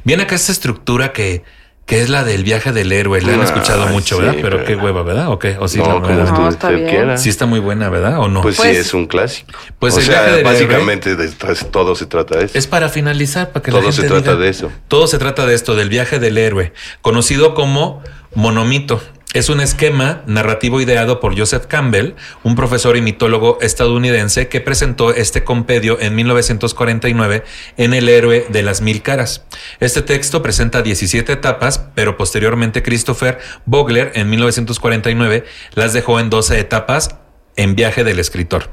[0.04, 1.42] Viene acá esta estructura que,
[1.86, 3.20] que es la del viaje del héroe.
[3.22, 4.38] La han Ay, escuchado mucho, sí, ¿verdad?
[4.42, 5.28] Pero pero- qué hueva, ¿verdad?
[5.28, 5.56] ¿O qué?
[5.58, 6.14] ¿O sí, no, la?
[6.24, 7.18] No, usted está bien.
[7.18, 8.18] Sí está muy buena, ¿verdad?
[8.18, 8.42] ¿O no?
[8.42, 9.52] Pues, Pues- sí, es un clásico.
[9.78, 11.28] Pues o el sea, viaje del básicamente de-
[11.70, 12.58] todo se trata de eso.
[12.58, 14.70] Es para finalizar, para que la Todo gente se trata diga- de eso.
[14.88, 18.02] Todo se trata de esto, del viaje del héroe, conocido como
[18.38, 19.02] monomito.
[19.34, 22.14] Es un esquema narrativo ideado por Joseph Campbell,
[22.44, 27.42] un profesor y mitólogo estadounidense que presentó este compendio en 1949
[27.76, 29.44] en El héroe de las mil caras.
[29.80, 36.60] Este texto presenta 17 etapas, pero posteriormente Christopher Vogler en 1949 las dejó en 12
[36.60, 37.16] etapas
[37.58, 38.70] en viaje del escritor.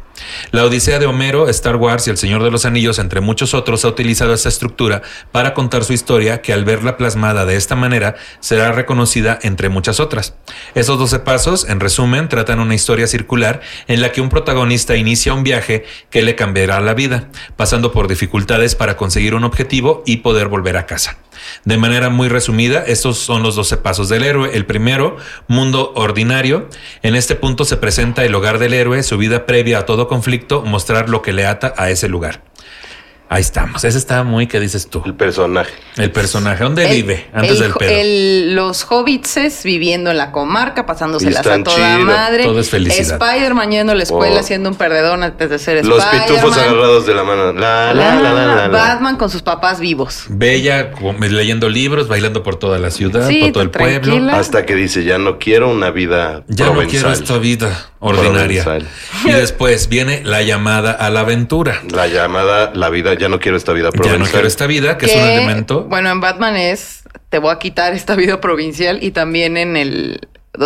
[0.52, 3.84] La Odisea de Homero, Star Wars y El Señor de los Anillos, entre muchos otros,
[3.84, 8.16] ha utilizado esta estructura para contar su historia que al verla plasmada de esta manera
[8.40, 10.36] será reconocida entre muchas otras.
[10.76, 15.34] Esos 12 pasos, en resumen, tratan una historia circular en la que un protagonista inicia
[15.34, 20.18] un viaje que le cambiará la vida, pasando por dificultades para conseguir un objetivo y
[20.18, 21.18] poder volver a casa.
[21.64, 24.52] De manera muy resumida, estos son los 12 pasos del héroe.
[24.54, 25.18] El primero,
[25.48, 26.70] mundo ordinario.
[27.02, 30.62] En este punto se presenta el hogar del héroe, su vida previa a todo conflicto,
[30.62, 32.42] mostrar lo que le ata a ese lugar.
[33.28, 33.84] Ahí estamos.
[33.84, 35.02] Ese está muy, ¿qué dices tú?
[35.06, 35.72] El personaje.
[35.98, 36.64] El personaje.
[36.64, 37.26] ¿Dónde El- vive?
[37.34, 37.90] Antes el del pedo.
[37.90, 42.06] el- los hobbitses viviendo en la comarca, pasándoselas a toda chido.
[42.06, 42.44] madre.
[42.44, 43.20] Todo es felicidad.
[43.22, 44.44] Spider-Man yendo a la escuela Oh.
[44.44, 47.52] siendo un perdedor antes de ser Los pitufos agarrados de la mano.
[47.54, 48.68] La, la, la, la, la, la.
[48.68, 50.26] Batman con sus papás vivos.
[50.30, 54.32] Bella, como- leyendo libros, bailando por toda la ciudad, Sí, por todo el pueblo.
[54.34, 58.64] Hasta que dice, ya no quiero una vida Ya no quiero esta vida ordinaria.
[58.64, 58.88] Provenzal.
[59.26, 61.82] Y después viene la llamada a la aventura.
[61.90, 64.20] La llamada, la vida, ya no quiero esta vida Ya provenzal.
[64.20, 65.84] no quiero esta vida, que es un elemento.
[65.84, 70.22] Bueno, en Batman es te voy a quitar esta vida provincial y también en el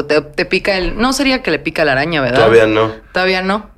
[0.08, 2.40] te, te pica el no sería que le pica la araña, ¿verdad?
[2.40, 2.94] Todavía no.
[3.12, 3.70] Todavía no.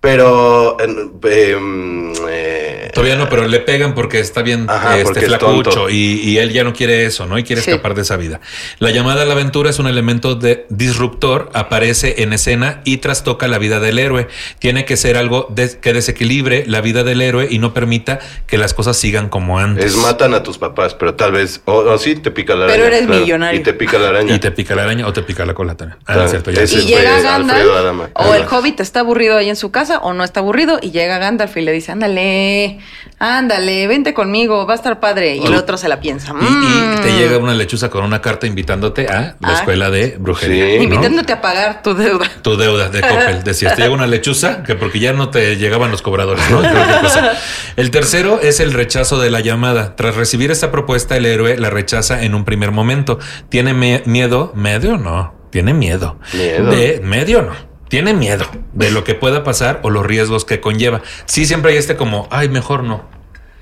[0.00, 0.76] Pero...
[0.80, 5.94] em, eh, Todavía no, pero le pegan porque está bien Ajá, este, porque flacucho y,
[6.20, 7.38] y él ya no quiere eso, ¿no?
[7.38, 7.70] Y quiere Sí.
[7.70, 8.40] escapar de esa vida.
[8.78, 13.46] La llamada a la aventura es un elemento de disruptor, aparece en escena y trastoca
[13.46, 14.28] la vida del héroe.
[14.58, 18.58] Tiene que ser algo des- que desequilibre la vida del héroe y no permita que
[18.58, 19.84] las cosas sigan como antes.
[19.84, 21.60] Es matan a tus papás, pero tal vez...
[21.66, 22.82] O, o sí, te pica la araña.
[22.82, 23.60] Pero eres millonario.
[23.60, 24.34] Y te pica la araña.
[24.34, 25.98] Y te pica la araña o te pica la cola también.
[26.02, 26.62] Ah, Claro, es cierto, ya.
[26.64, 30.40] y llega Gandalf o el hobbit está aburrido ahí en su casa o no está
[30.40, 32.78] aburrido y llega Gandalf y le dice, ándale,
[33.18, 35.36] ándale, vente conmigo, va a estar padre.
[35.36, 36.34] Y el otro se la piensa.
[36.40, 37.16] Y, y te "Mm".
[37.18, 39.54] llega una lechuza con una carta invitándote a la Ah.
[39.54, 40.66] escuela de brujería.
[40.66, 40.76] Sí.
[40.78, 40.82] ¿no?
[40.84, 42.26] Invitándote a pagar tu deuda.
[42.42, 43.42] Tu deuda de Coppel.
[43.44, 46.60] Decías, te llega una lechuza, que porque ya no te llegaban los cobradores, ¿no?
[47.76, 49.96] El tercero es el rechazo de la llamada.
[49.96, 53.18] Tras recibir esta propuesta, el héroe la rechaza en un primer momento.
[53.48, 53.74] ¿Tiene
[54.06, 54.52] miedo?
[54.54, 54.96] ¿Medio?
[54.98, 55.34] No.
[55.50, 56.18] Tiene miedo.
[56.34, 56.70] Miedo.
[56.70, 57.52] De medio no.
[57.88, 61.02] Tiene miedo de lo que pueda pasar o los riesgos que conlleva.
[61.26, 63.18] Sí, siempre hay este como, ay, mejor no.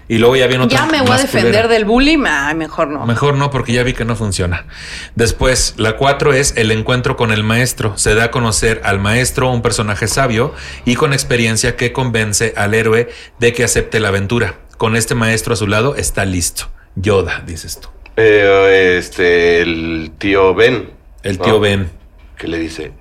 [0.09, 0.79] Y luego ya viene otra.
[0.79, 1.69] Ya me voy a defender culera.
[1.69, 2.25] del bullying.
[2.27, 3.05] Ay, mejor no.
[3.07, 4.67] Mejor no, porque ya vi que no funciona.
[5.17, 7.97] Después, la cuatro es el encuentro con el maestro.
[7.99, 10.55] Se da a conocer al maestro, un personaje sabio
[10.85, 13.09] y con experiencia que convence al héroe
[13.41, 14.55] de que acepte la aventura.
[14.77, 16.71] Con este maestro a su lado está listo.
[16.95, 17.89] Yoda, dices tú.
[18.17, 20.91] Eh, este, el tío Ben.
[21.23, 21.61] El tío ¿no?
[21.61, 21.91] Ben.
[22.39, 22.93] Que le dice,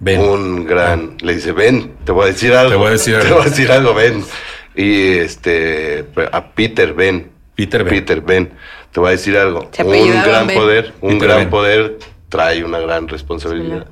[0.00, 0.20] Ben.
[0.20, 2.70] un gran, le dice, ven, te voy a decir algo.
[2.70, 3.28] Te voy a decir algo.
[3.28, 4.24] Te voy a decir algo, ven.
[4.74, 7.30] Y este, a Peter, ven.
[7.54, 7.90] Peter Ben.
[7.94, 8.52] Peter, ven.
[8.92, 9.68] Te voy a decir algo.
[9.72, 10.56] Se Un gran Ben.
[10.56, 11.50] poder, un Peter gran Ben.
[11.50, 11.98] poder
[12.28, 13.86] trae una gran responsabilidad.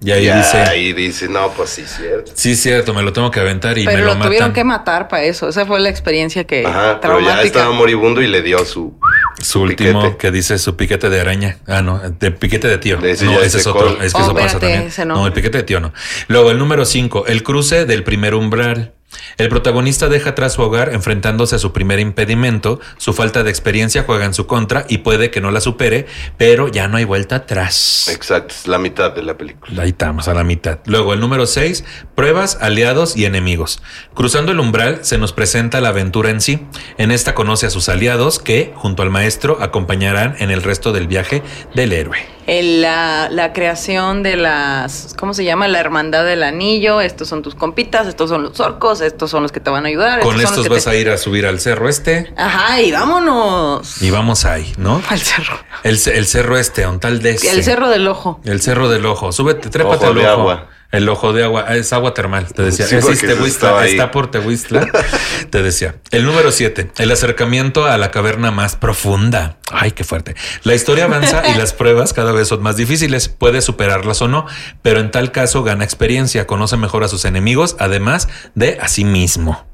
[0.00, 2.30] Y ahí y dice, ahí dice, no, pues sí, cierto.
[2.32, 4.52] sí, cierto, me lo tengo que aventar y me Pero lo, lo, tuvieron matan.
[4.54, 5.48] que matar para eso.
[5.48, 7.42] Esa fue la experiencia que Ajá, pero ya traumática.
[7.46, 8.96] estaba moribundo y le dio su,
[9.40, 10.16] Su último piquete.
[10.18, 11.58] que dice su piquete de araña.
[11.66, 12.98] Ah, no, de piquete de tío.
[13.04, 13.94] Ese no, ese es otro.
[13.96, 14.04] col.
[14.04, 14.82] Es que Oh, eso pasa también.
[14.82, 15.26] ese no.
[15.26, 15.92] el piquete de tío no.
[16.28, 18.92] Luego, el número 5, el cruce del primer umbral.
[19.38, 22.80] El protagonista deja atrás su hogar enfrentándose a su primer impedimento.
[22.98, 26.06] Su falta de experiencia juega en su contra y puede que no la supere,
[26.36, 28.08] pero ya no hay vuelta atrás.
[28.12, 29.82] Exacto, es la mitad de la película.
[29.82, 30.78] Ahí estamos, a la mitad.
[30.86, 31.84] Luego, el número 6,
[32.14, 33.82] pruebas, aliados y enemigos.
[34.14, 36.66] Cruzando el umbral se nos presenta la aventura en sí.
[36.98, 41.06] En esta conoce a sus aliados que, junto al maestro, acompañarán en el resto del
[41.06, 41.42] viaje
[41.74, 42.18] del héroe.
[42.46, 45.68] el- la, la creación de las, ¿cómo se llama?
[45.68, 47.00] La hermandad del anillo.
[47.00, 49.88] Estos son tus compitas, estos son los orcos, estos son los que te van a
[49.88, 50.20] ayudar.
[50.20, 54.00] Con estos vas te- a ir a subir al cerro este Ajá, y vámonos.
[54.02, 55.02] y vamos ahí, ¿no?
[55.08, 55.58] Al cerro.
[55.82, 58.40] El, ce- el cerro este, tal de El cerro del ojo.
[58.44, 59.32] El cerro del ojo.
[59.32, 60.40] Súbete, trépate Ojo al de ojo.
[60.40, 60.66] agua.
[60.90, 61.76] El ojo de agua.
[61.76, 62.86] Es agua termal, te decía.
[62.86, 64.88] Sí, Es Tehuistla, está por Tehuistla.
[65.50, 65.96] te decía.
[66.10, 66.90] El número siete.
[66.96, 69.58] El acercamiento a la caverna más profunda.
[69.70, 70.34] Ay, qué fuerte.
[70.62, 73.28] La historia avanza y las pruebas cada vez son más difíciles.
[73.28, 74.46] Puede superarlas o no,
[74.80, 79.04] pero en tal caso gana experiencia, conoce mejor a sus enemigos, además de a sí
[79.04, 79.66] mismo.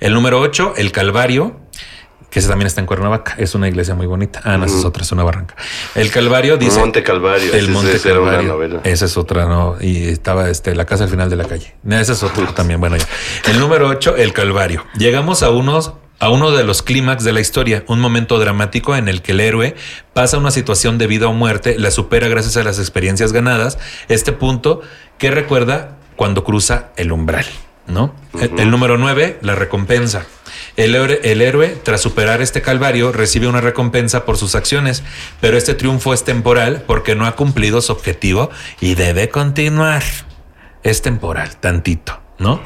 [0.00, 1.60] El número 8, el Calvario,
[2.34, 3.36] que ese también está en Cuernavaca.
[3.38, 4.40] Es una iglesia muy bonita.
[4.42, 5.54] Ah, no, esa es otra, es una barranca.
[5.94, 6.80] El Calvario dice.
[6.80, 8.52] Monte Calvario, El Monte esa era una Calvario.
[8.52, 8.80] novela.
[8.82, 9.76] Esa es otra, ¿no?
[9.80, 11.76] Y estaba este, la casa al final de la calle.
[11.88, 12.80] Esa es otra también.
[12.80, 13.06] Bueno, ya.
[13.48, 14.84] El número 8, el Calvario.
[14.98, 15.92] Llegamos a unos.
[16.20, 19.40] A uno de los clímax de la historia, un momento dramático en el que el
[19.40, 19.74] héroe
[20.12, 23.78] pasa una situación de vida o muerte, la supera gracias a las experiencias ganadas,
[24.08, 24.80] este punto
[25.18, 27.44] que recuerda cuando cruza el umbral,
[27.88, 28.14] ¿no?
[28.40, 30.24] El- el número 9, la recompensa.
[30.76, 35.04] El héroe, tras superar este calvario, recibe una recompensa por sus acciones,
[35.40, 38.50] pero este triunfo es temporal porque no ha cumplido su objetivo
[38.80, 40.02] y debe continuar.
[40.82, 42.60] Es temporal, tantito, ¿no?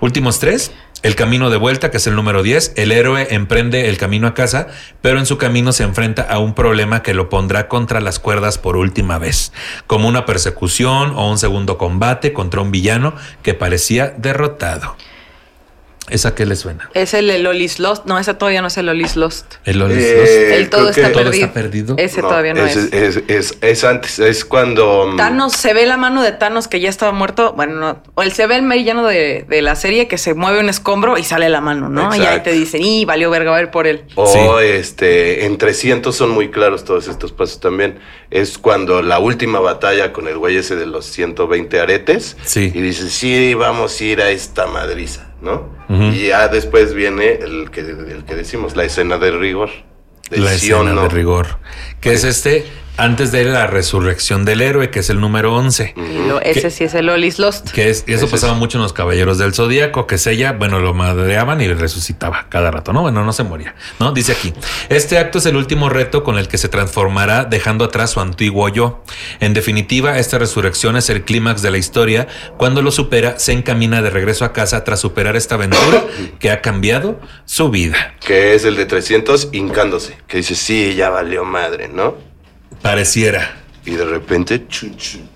[0.00, 0.70] Últimos tres.
[1.02, 2.74] El camino de vuelta, que es el número 10.
[2.76, 4.68] El héroe emprende el camino a casa,
[5.00, 8.58] pero en su camino se enfrenta a un problema que lo pondrá contra las cuerdas
[8.58, 9.52] por última vez,
[9.86, 14.94] como una persecución o un segundo combate contra un villano que parecía derrotado.
[16.10, 16.90] ¿Esa qué le suena?
[16.94, 18.04] Es el, el Olis Lost.
[18.06, 19.54] No, ese todavía no es el Olis Lost.
[19.64, 20.32] El Olis Eh, Lost.
[20.60, 21.44] El todo está, que- ¿Todo perdido.
[21.46, 21.94] está perdido?
[21.98, 22.76] Ese No, todavía no es.
[22.76, 23.22] es.
[23.28, 25.06] Es, es antes, es cuando.
[25.12, 27.52] mm, Thanos, se ve la mano de Thanos que ya estaba muerto.
[27.54, 28.02] Bueno, no.
[28.14, 31.16] O él se ve el villano de, de la serie que se mueve un escombro
[31.18, 32.14] y sale la mano, ¿no?
[32.14, 34.04] Y ahí te dicen, y valió verga, a ver por él.
[34.16, 37.98] O este, en 300 son muy claros todos estos pasos también.
[38.30, 42.36] Es cuando la última batalla con el güey ese de los 120 aretes.
[42.44, 42.70] Sí.
[42.74, 45.68] Y dices, sí, vamos a ir a esta madriza, ¿no?
[45.88, 49.70] Y ya después viene el que, el que decimos, la escena de rigor.
[50.30, 51.02] De la escena no.
[51.02, 51.58] de rigor.
[52.00, 52.64] Que es este,
[53.00, 55.94] antes de la resurrección del héroe, que es el número 11.
[55.96, 57.70] Y lo- ese sí es el Olis Lost.
[57.70, 60.26] Que es, y eso Ese pasaba es- mucho en los caballeros del zodíaco, que es
[60.26, 63.02] ella, bueno, lo madreaban y resucitaba cada rato, ¿no?
[63.02, 64.12] Bueno, no se moría, ¿no?
[64.12, 64.52] Dice aquí:
[64.88, 68.68] Este acto es el último reto con el que se transformará, dejando atrás su antiguo
[68.68, 69.02] yo.
[69.40, 72.28] En definitiva, esta resurrección es el clímax de la historia.
[72.56, 76.04] Cuando lo supera, se encamina de regreso a casa tras superar esta aventura
[76.38, 78.14] que ha cambiado su vida.
[78.20, 80.16] Que es el de 300 hincándose.
[80.28, 82.29] Que dice, sí, ya valió madre, ¿no?
[82.82, 83.56] Pareciera.
[83.84, 85.28] Y de repente, chun, chun,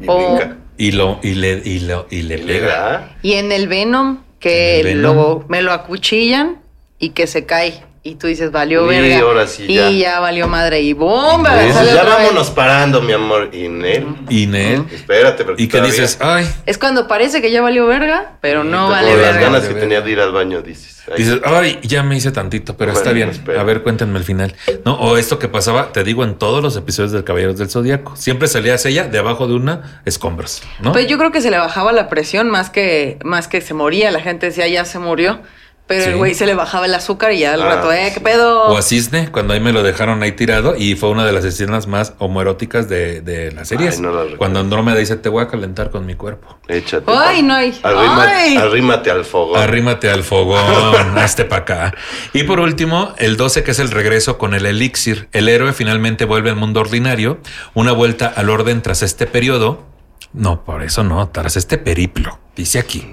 [0.00, 0.56] y O- brinca.
[0.78, 3.16] Y lo, y le, y lo, y le pega.
[3.22, 5.16] Y en el Venom, que En el Venom.
[5.16, 6.58] lo, me lo acuchillan
[6.98, 7.82] y que se cae.
[8.06, 9.18] Y tú dices, valió Y verga.
[9.26, 10.20] ahora sí y ya.
[10.20, 10.80] valió madre.
[10.82, 11.60] Y bomba.
[11.62, 12.14] Y dices, ya vez.
[12.16, 13.50] vámonos parando, mi amor.
[13.52, 14.84] Y Nel, Y Nel.
[14.92, 18.64] espérate, porque Y que todavía- dices, ay, Es cuando parece que ya valió verga, pero
[18.64, 19.40] Y no vale por las verga.
[19.50, 21.02] ganas que tenía de ir al baño, dices.
[21.08, 23.30] ay, Dices, ay, ya me hice tantito, pero Bueno, está bien.
[23.30, 23.60] espera.
[23.60, 24.54] A ver, cuéntenme el final.
[24.84, 28.14] No, o esto que pasaba, te digo, en todos los episodios del Caballeros del Zodíaco.
[28.14, 30.92] Siempre salías ella de abajo de una escombros, ¿no?
[30.92, 34.12] Pues yo creo que se le bajaba la presión más que, más que se moría.
[34.12, 35.40] La gente decía, ya se murió.
[35.86, 36.10] Pero Sí.
[36.10, 38.64] el güey se le bajaba el azúcar y ya al Ah, rato, eh, ¿qué pedo?
[38.64, 41.44] O a Cisne, cuando ahí me lo dejaron ahí tirado y fue una de las
[41.44, 44.36] escenas más homoeróticas de, de no la recuerdo.
[44.38, 46.58] cuando Andrómeda dice, te voy a calentar con mi cuerpo.
[46.66, 47.04] Échate.
[47.16, 47.78] Ay, no hay.
[47.84, 48.56] Ay.
[48.56, 49.60] Arrímate al fogón.
[49.60, 50.58] Arrímate al fogón,
[51.18, 51.94] hazte para acá.
[52.32, 55.28] Y por último, el 12, que es el regreso con el elixir.
[55.32, 57.38] El héroe finalmente vuelve al mundo ordinario,
[57.74, 59.84] una vuelta al orden tras este periodo.
[60.32, 63.06] No, por eso no, tras este periplo, dice aquí.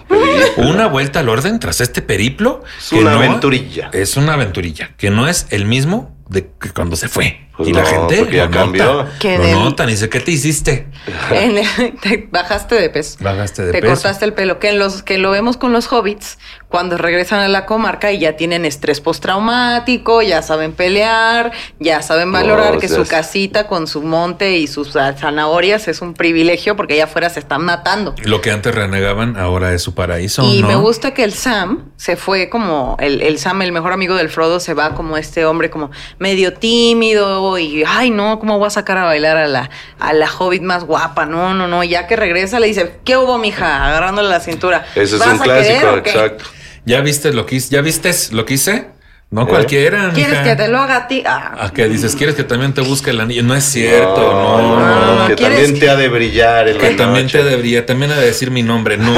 [0.57, 2.63] Una vuelta al orden tras este periplo.
[2.79, 3.89] Es que una no- aventurilla.
[3.93, 7.47] Es una aventurilla, que no es el mismo de que cuando se fue.
[7.56, 8.84] Pues y la no, gente porque ya lo cambió.
[9.04, 9.10] nota.
[9.38, 10.88] Lo notan y dice, ¿qué te hiciste?
[11.32, 13.18] En el- te bajaste de peso.
[13.22, 13.93] Bajaste de te peso.
[13.93, 14.58] cortaste el pelo.
[14.60, 18.18] Que, en los, que lo vemos con los hobbits cuando regresan a la comarca y
[18.18, 23.86] ya tienen estrés postraumático, ya saben pelear, ya saben valorar No, que su casita con
[23.86, 28.16] su monte y sus ah, zanahorias es un privilegio porque allá afuera se están matando.
[28.24, 30.43] Lo que antes renegaban ahora es su paraíso.
[30.43, 30.70] Y ¿no?
[30.70, 34.30] me gusta que el Sam se fue como, el, el Sam, el mejor amigo del
[34.30, 38.69] Frodo, se va como este hombre como medio tímido y, ay no, ¿cómo voy a
[38.69, 39.69] sacar a bailar a la,
[39.99, 41.25] a la hobbit más guapa?
[41.25, 43.85] No, no, no, ya que regresa le dice, ¿qué hubo, mija?
[43.87, 44.85] Agarrándole la cintura.
[44.95, 46.45] Ese es ¿Vas un querer clásico, exacto.
[46.85, 47.69] ¿Ya viste lo que hice?
[47.75, 48.87] ¿Ya vistes lo que hice?
[49.29, 49.47] No ¿Eh?
[49.47, 50.11] cualquiera.
[50.13, 50.43] ¿Quieres mija.
[50.43, 51.23] que te lo haga a ti?
[51.25, 52.15] Ah, ¿A qué dices?
[52.15, 53.41] ¿Quieres que también te busque el anillo?
[53.41, 54.61] No es cierto, no.
[54.61, 57.43] no, no, no, que ¿quieres también que- te ha de brillar en Que también te
[57.43, 58.97] debería, también ha de decir mi nombre.
[59.03, 59.11] No,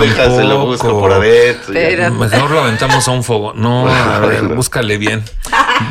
[0.00, 1.00] Déjaselo, busco tampoco.
[1.02, 1.72] por adentro.
[2.14, 3.52] Mejor lo aventamos a un fuego.
[3.54, 4.54] No, a ver, Bueno.
[4.56, 5.22] búscale bien.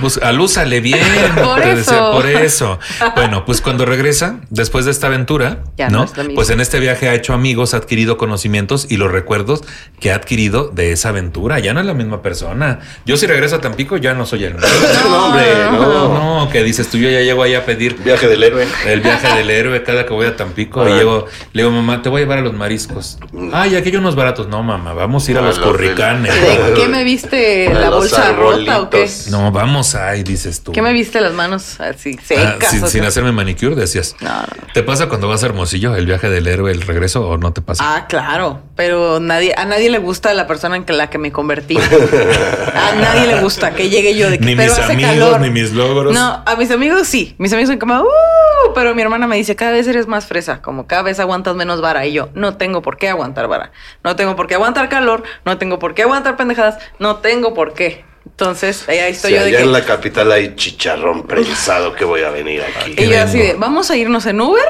[0.02, 1.00] Pues a Luz sale bien.
[1.44, 2.12] Por decía, eso.
[2.12, 2.80] por eso.
[3.16, 6.04] Bueno, pues cuando regresa, después de esta aventura, Ya no ¿no?
[6.06, 6.36] es lo mismo.
[6.36, 9.62] pues en este viaje ha hecho amigos, ha adquirido conocimientos y los recuerdos
[10.00, 11.60] que ha adquirido de esa aventura.
[11.60, 12.80] Ya no es la misma persona.
[13.06, 14.68] Yo si regreso a Tampico ya no soy el mismo.
[15.10, 16.44] No, hombre, no.
[16.46, 18.66] No, que dices tú, yo ya llego ahí a pedir Viaje del héroe.
[18.88, 22.10] el viaje del héroe cada que voy a Tampico y llego, le digo, mamá, te
[22.10, 23.18] voy a llevar a los mariscos.
[23.52, 24.48] Ay, aquí hay unos baratos.
[24.48, 26.34] No, mamá, vamos a ir a A los los curricanes.
[26.34, 27.68] ¿De qué me viste?
[27.68, 29.10] A ¿La bolsa rota o qué?
[29.30, 30.71] No, vamos ahí, dices tú.
[30.71, 32.24] ¿Qué me viste las manos así Ah,
[32.59, 32.89] secas?
[32.91, 34.15] sin, hacerme manicure, decías.
[34.21, 34.47] No, no.
[34.74, 37.61] ¿Te pasa cuando vas a Hermosillo, el viaje del héroe, el regreso o no te
[37.61, 37.84] pasa?
[37.95, 41.78] Ah, claro, pero nadie, a nadie le gusta la persona en la que me convertí.
[42.76, 45.41] A nadie le gusta que llegue yo de que Ni pero mis hace amigos, calor.
[45.41, 46.13] ni mis logros.
[46.13, 47.36] No, a mis amigos sí.
[47.38, 50.61] Mis amigos son como, "Uh", pero mi hermana me dice, cada vez eres más fresa,
[50.61, 52.05] como cada vez aguantas menos vara.
[52.05, 53.71] Y yo, no tengo por qué aguantar vara.
[54.03, 57.74] No tengo por qué aguantar calor, no tengo por qué aguantar pendejadas, no tengo por
[57.74, 58.05] qué.
[58.26, 59.63] Entonces, ahí O estoy sea, yo de allá que...
[59.63, 62.95] en la capital hay chicharrón prensado que voy a venir aquí.
[62.97, 64.63] Y yo así de, vamos a irnos en Uber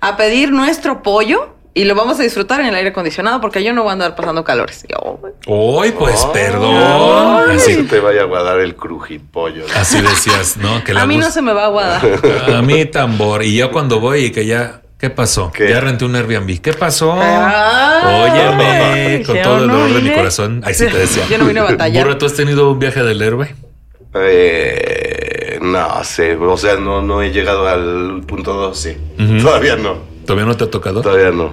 [0.00, 3.72] a pedir nuestro pollo y lo vamos a disfrutar en el aire acondicionado porque yo
[3.72, 4.84] no voy a andar pasando calores.
[4.88, 5.32] Y yo, "Oh, güey".
[5.46, 6.74] Hoy, pues, perdón.
[6.76, 9.64] Ay, Así, que te vaya a guardar el crujipollo.
[9.76, 10.82] así decías, ¿no?
[10.84, 12.02] Que la a mí no se me va a aguadar.
[12.54, 13.42] A mí tambor.
[13.42, 14.80] Y yo cuando voy y que ya...
[15.04, 15.52] ¿Qué pasó?
[15.52, 15.68] ¿Qué?
[15.68, 16.62] Ya renté un Airbnb.
[16.62, 17.14] ¿Qué pasó?
[17.20, 20.62] Ay, Óyeme, con todo el no dolor de mi vine- corazón.
[20.64, 21.24] Ahí sí te decía.
[21.30, 22.04] Yo no vine a batallar.
[22.06, 23.54] Burro, ¿tú has tenido un viaje del héroe?
[24.14, 28.98] Eh, no sé, o sea, no, no he llegado al punto 12.
[29.18, 29.42] Ujú.
[29.42, 31.02] Todavía no, ¿Todavía no te ha tocado?
[31.02, 31.52] todavía no.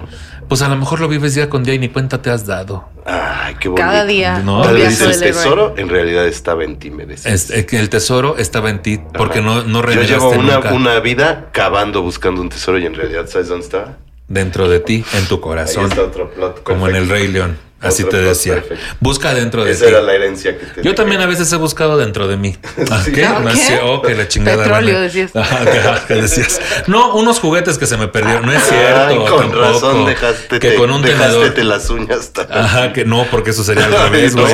[0.52, 2.84] Pues a lo mejor lo vives día con día y ni cuenta te has dado.
[3.06, 3.86] Ay, qué bonito.
[3.88, 4.40] Cada día.
[4.40, 7.48] No, vez el tesoro en realidad estaba en ti, me decías.
[7.48, 9.48] Es- eh, que el tesoro estaba en ti porque Ajá.
[9.48, 13.24] no, no Yo llevo una, nunca una vida cavando buscando un tesoro y en realidad,
[13.28, 13.96] ¿sabes dónde está?
[14.28, 16.62] dentro de ti, en tu Ahí corazón, está otro plot.
[16.62, 17.08] como en el.
[17.08, 17.56] Rey León.
[17.82, 18.54] Así te decía.
[18.54, 18.84] perfecto.
[19.00, 19.90] Busca dentro de Esa ti.
[19.90, 22.56] era la herencia que te Yo también a veces he buscado dentro de mí.
[22.90, 23.12] ¿Ah, Sí.
[23.12, 23.24] ¿Qué?
[23.24, 23.80] ¿Ah, qué?
[23.82, 24.62] oh, que la chingada.
[24.64, 25.32] Petróleo, decías.
[26.08, 26.60] Que decías.
[26.86, 28.46] No, unos juguetes que se me perdieron.
[28.46, 29.00] No es cierto.
[29.08, 29.60] Ay, con tampoco.
[29.62, 31.50] razón dejaste, que con un tenedor.
[31.50, 32.30] te las uñas.
[32.50, 34.34] Ajá, que no, porque eso sería al revés.
[34.36, 34.46] güey.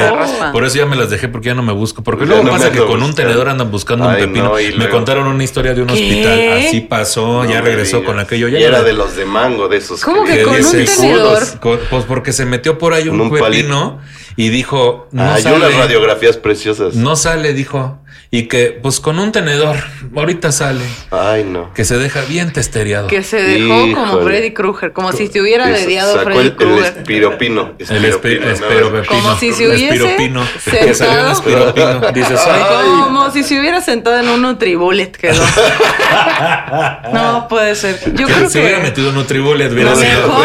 [0.53, 2.03] Por eso ya me las dejé porque ya no me busco.
[2.03, 4.45] Porque luego no pasa que con un tenedor andan buscando un pepino.
[4.45, 5.95] no, y me luego- contaron una historia de un ¿Qué?
[5.95, 6.53] hospital.
[6.67, 8.07] Así pasó, No ya regresó digas.
[8.13, 8.49] con aquello.
[8.49, 10.01] Ya y era de los de mango, de esos.
[10.03, 11.43] ¿Cómo que con un tenedor?
[11.61, 14.01] "Con- Pues porque se metió por ahí un, Con un pepino
[14.37, 16.95] y dijo, no Hay sale, unas radiografías preciosas.
[16.95, 17.99] no sale, dijo.
[18.31, 19.77] Y que pues con un tenedor,
[20.15, 20.85] ahorita sale.
[21.11, 21.73] Ay, no.
[21.73, 23.07] Que se deja bien testereado.
[23.07, 24.21] Que se dejó como.
[24.23, 26.85] Freddy Krueger, como si se hubiera dediado Freddy el, el Krueger.
[26.99, 27.73] espiropino.
[27.79, 29.05] El Espiropino,
[29.47, 30.47] se El hubiese espiropino.
[30.71, 31.69] Que salió un sentado.
[31.71, 32.13] espiropino.
[32.13, 32.63] Dices, ay,
[33.05, 35.43] Como si se hubiera sentado en un Nutribullet quedó.
[37.15, 37.99] no puede ser.
[38.15, 40.37] Yo que creo se hubiera que metido Nutribullet, hubiera sido.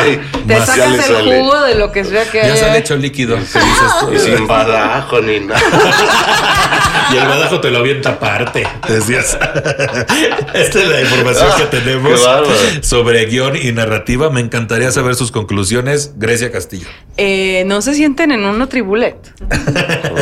[0.48, 1.40] te sacas le el sale.
[1.42, 2.80] jugo de lo que sea que Ya sale ahí.
[2.80, 3.36] hecho líquido.
[3.36, 4.16] que.
[4.16, 5.60] Y sin badajo ni nada.
[7.12, 8.66] Y el badajo te lo avienta aparte.
[8.88, 9.38] Decías.
[10.54, 12.54] Esta es la información Ah, que tenemos qué bárbaro.
[12.82, 14.30] sobre guion y narrativa.
[14.30, 16.14] Me encantaría saber sus conclusiones.
[16.18, 16.88] Grecia Castillo.
[17.18, 19.18] Eh, no se sienten en un Nutribullet.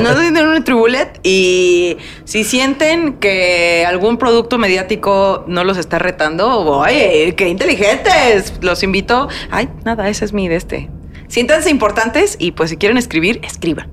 [0.02, 5.78] no se sienten en un Nutribullet y si sienten que algún producto mediático no los
[5.78, 8.54] está retando, oye, qué inteligentes.
[8.62, 9.28] Los invito.
[9.52, 10.90] Ay, nada, ese es mi de este.
[11.28, 13.90] Siéntanse importantes y pues si quieren escribir, escriban.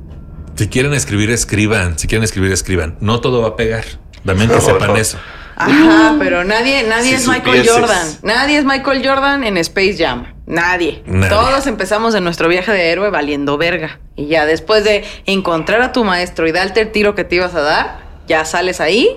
[0.59, 1.99] Si quieren escribir, escriban.
[1.99, 2.97] Si quieren escribir, escriban.
[3.01, 3.85] No todo va a pegar.
[4.27, 4.97] También que No, sepan no.
[4.97, 5.19] eso.
[5.61, 7.73] Ajá, pero nadie, nadie Si es Michael supieses.
[7.73, 8.09] Jordan.
[8.23, 10.35] Nadie es Michael Jordan en Space Jam.
[10.47, 11.03] Nadie.
[11.07, 11.29] Nadie.
[11.31, 13.99] Todos empezamos en nuestro viaje de héroe valiendo verga.
[14.15, 17.55] Y ya después de encontrar a tu maestro y darte el tiro que te ibas
[17.55, 17.99] a dar,
[18.29, 19.17] ya sales ahí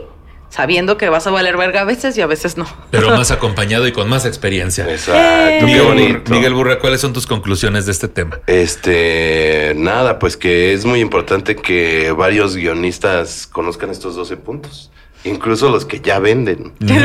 [0.51, 2.67] sabiendo que vas a valer verga a veces y a veces no.
[2.91, 4.87] Pero más acompañado y con más experiencia.
[4.91, 8.39] Exacto, qué Miguel, Miguel Burra, ¿cuáles son tus conclusiones de este tema?
[8.45, 14.91] Este, nada, pues que es muy importante que varios guionistas conozcan estos 12 puntos.
[15.23, 16.73] Incluso los que ya venden.
[16.79, 16.95] Yo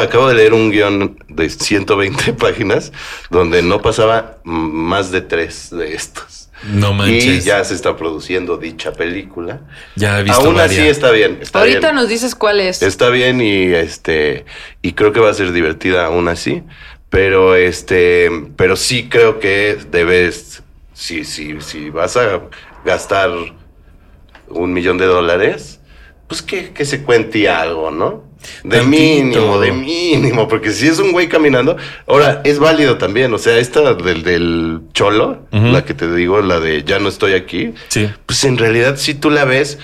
[0.00, 2.92] acabo de leer un guion de 120 páginas
[3.30, 6.47] donde no pasaba más de tres de estos.
[6.62, 7.44] No Y manches.
[7.44, 9.60] ya se está produciendo dicha película.
[9.94, 11.38] Ya he visto Aún así está bien.
[11.40, 11.94] Está Ahorita bien.
[11.94, 12.82] nos dices cuál es.
[12.82, 14.44] Está bien y este
[14.82, 16.64] y creo que va a ser divertida aún así,
[17.10, 20.62] pero este pero sí creo que debes
[20.94, 22.42] si si si vas a
[22.84, 23.30] gastar
[24.48, 25.80] un millón de dólares,
[26.26, 28.24] pues que, que se cuente algo, ¿no?
[28.64, 28.86] De Tantito.
[28.88, 31.76] mínimo, de mínimo, porque si es un güey caminando,
[32.06, 36.60] ahora es válido también, o sea, esta del, del cholo, la que te digo, la
[36.60, 38.08] de ya no estoy aquí, Sí.
[38.26, 39.78] pues en realidad si tú la ves,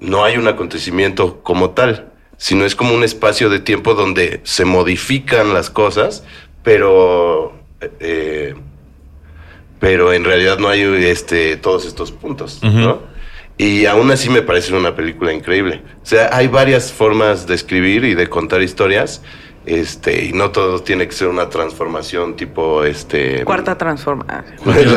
[0.00, 4.64] no hay un acontecimiento como tal, sino es como un espacio de tiempo donde se
[4.64, 6.24] modifican las cosas,
[6.64, 7.52] pero
[8.00, 8.54] eh,
[9.78, 12.60] pero en realidad no hay este todos estos puntos.
[12.62, 13.00] ¿no?
[13.58, 15.82] Y aún así me parece una película increíble.
[16.02, 19.22] O sea, hay varias formas de escribir y de contar historias.
[19.64, 24.44] Este, y no todo tiene que ser una transformación tipo este Cuarta transformación.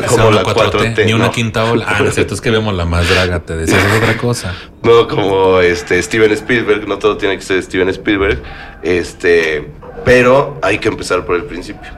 [0.08, 1.32] como la 4T, ni una no.
[1.32, 1.86] quinta ola.
[1.88, 4.56] Ah, no es cierto, es que vemos la más draga, te decías es otra cosa.
[4.82, 8.41] No, como este Steven Spielberg, no todo tiene que ser Steven Spielberg.
[8.82, 9.68] Este,
[10.03, 11.89] pero hay que empezar por el principio.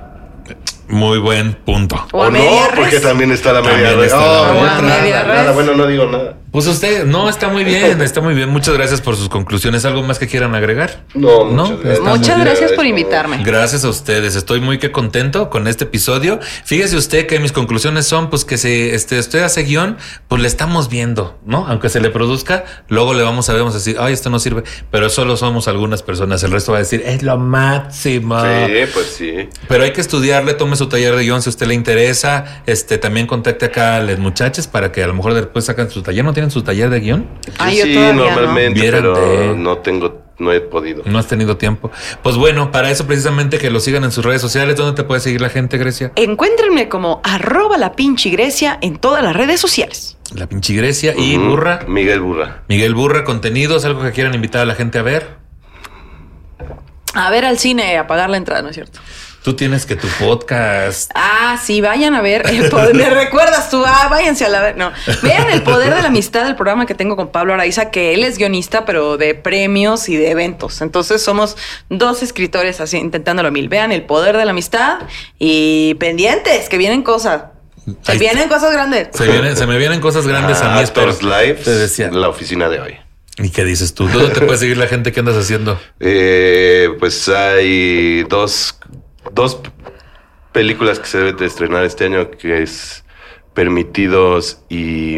[0.90, 2.06] Muy buen punto.
[2.14, 2.70] O no, res.
[2.76, 4.06] porque también está la También media res.
[4.06, 5.02] está la Oh, media nada, res.
[5.02, 5.54] Media nada, res.
[5.54, 6.38] bueno, no digo nada.
[6.58, 8.50] Pues usted, no, está muy bien, está muy bien.
[8.50, 9.86] Muchas gracias por sus conclusiones.
[9.86, 11.04] ¿Algo más que quieran agregar?
[11.14, 12.62] No, No, muchas gracias.
[12.62, 13.44] Muchas por invitarme.
[13.44, 14.36] Gracias a ustedes.
[14.36, 16.40] Estoy muy que contento con este episodio.
[16.66, 19.98] Fíjese usted que mis conclusiones son pues que si este, usted hace guion,
[20.28, 21.68] pues le estamos viendo, ¿no?
[21.68, 24.40] Aunque se le produzca, luego le vamos a ver, vamos a decir, ay, esto no
[24.40, 26.42] sirve, pero solo somos algunas personas.
[26.42, 28.42] El resto va a decir, es lo máximo.
[28.42, 29.50] Sí, pues sí.
[29.68, 32.64] Pero hay que estudiarle, tome su taller de guion si a usted le interesa.
[32.66, 36.02] Este también contacte acá a las muchachas para que a lo mejor después sacan su
[36.02, 36.26] taller.
[36.26, 37.28] ¿No tienen su taller de guion?
[37.46, 38.26] Yo sí, todavía no.
[38.26, 41.04] normalmente, Vieran pero no tengo, no he podido.
[41.06, 41.92] No has tenido tiempo.
[42.24, 44.76] Pues bueno, para eso precisamente que lo sigan en sus redes sociales.
[44.76, 46.12] ¿Dónde te puede seguir la gente, Grecia?
[46.16, 50.18] Encuéntrenme como arroba la pinche Grecia en todas las redes sociales.
[50.36, 51.38] La pinche Grecia y.
[51.38, 51.80] Burra.
[51.88, 52.64] Miguel Burra.
[52.68, 55.38] Miguel Burra, contenidos, algo que quieran invitar a la gente a ver.
[57.14, 59.00] A ver al cine, a pagar la entrada, ¿no es cierto?
[59.44, 61.10] Tú tienes que tu podcast.
[61.16, 62.46] Ah, sí, vayan a ver.
[62.50, 63.82] El poder, me recuerdas tú.
[63.86, 64.76] Ah, váyanse a la ver.
[64.78, 64.92] No.
[65.24, 68.26] Vean el poder de la amistad, el programa que tengo con Pablo Araiza, que él
[68.26, 70.82] es guionista, pero de premios y de eventos.
[70.82, 71.56] Entonces somos
[71.90, 73.70] dos escritores así intentándolo a mil.
[73.70, 75.00] Vean el poder de la amistad
[75.40, 77.44] y pendientes, que vienen cosas.
[78.02, 79.10] Se Ahí vienen cosas grandes.
[79.14, 80.80] Se, vienen, se me vienen cosas grandes a mí.
[80.82, 82.10] Actors Live, Te decía.
[82.12, 82.98] la oficina de hoy.
[83.38, 84.10] ¿Y qué dices tú?
[84.10, 85.14] ¿Dónde te puede seguir la gente?
[85.14, 85.80] ¿Qué andas haciendo?
[86.00, 88.78] Eh, pues hay dos,
[89.34, 89.60] dos
[90.52, 93.04] películas que se deben de estrenar este año, que es
[93.54, 95.18] Permitidos y,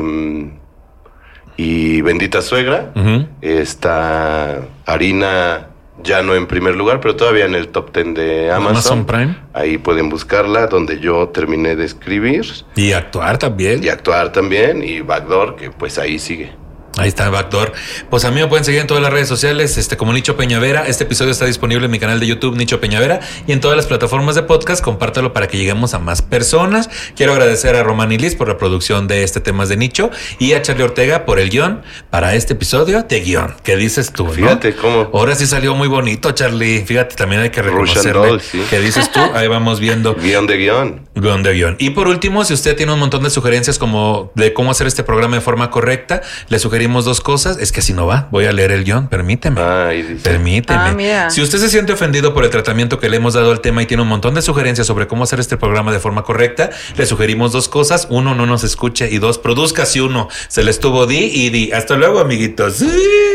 [1.57, 2.93] y Bendita Suegra.
[3.41, 5.70] Está Harina
[6.03, 8.72] ya no en primer lugar, pero todavía en el top 10 de Amazon.
[8.72, 9.36] Amazon Prime.
[9.53, 12.45] Ahí pueden buscarla, donde yo terminé de escribir
[12.76, 13.84] Y actuar también.
[13.84, 14.84] y actuar también.
[14.84, 16.51] Y Backdoor, que pues ahí sigue.
[17.00, 17.72] Ahí está Backdoor.
[18.10, 20.86] Pues a mí me pueden seguir en todas las redes sociales, este como Nicho Peñavera.
[20.86, 23.86] Este episodio está disponible en mi canal de YouTube Nicho Peñavera y en todas las
[23.86, 24.84] plataformas de podcast.
[24.84, 26.89] Compártelo para que lleguemos a más personas.
[27.16, 30.52] Quiero agradecer a Román y Liz por la producción de este temas de Nicho y
[30.54, 33.56] a Charlie Ortega por el guion para este episodio de guion.
[33.64, 34.26] ¿Qué dices tú?
[34.26, 34.32] no?
[34.34, 36.84] Fíjate cómo- Ahora sí salió muy bonito, Charlie.
[36.86, 38.41] Fíjate, también hay que reconocerle.
[38.41, 38.62] sí.
[38.70, 39.22] ¿Qué dices tú?
[39.36, 40.16] Ahí vamos viendo.
[40.22, 41.08] Guión de guion.
[41.16, 41.76] Guión de guion.
[41.80, 45.04] Y por último, si usted tiene un montón de sugerencias como de cómo hacer este
[45.04, 47.58] programa de forma correcta, le sugerimos dos cosas.
[47.60, 48.28] Es que así no va.
[48.32, 49.08] Voy a leer el guion.
[49.08, 49.62] Permíteme.
[49.62, 50.22] Ah, ahí dice.
[50.24, 50.80] Permíteme.
[50.80, 51.30] Ah, mira.
[51.30, 53.86] Si usted se siente ofendido por el tratamiento que le hemos dado al tema y
[53.86, 57.52] tiene un montón de sugerencias sobre cómo hacer este programa de forma correcta, le sugerimos
[57.52, 58.08] dos cosas.
[58.10, 59.10] Uno, no nos escuche.
[59.12, 61.72] Y dos, produzca si uno se le estuvo di y di.
[61.72, 62.76] Hasta luego, amiguitos.
[62.76, 62.90] Sí.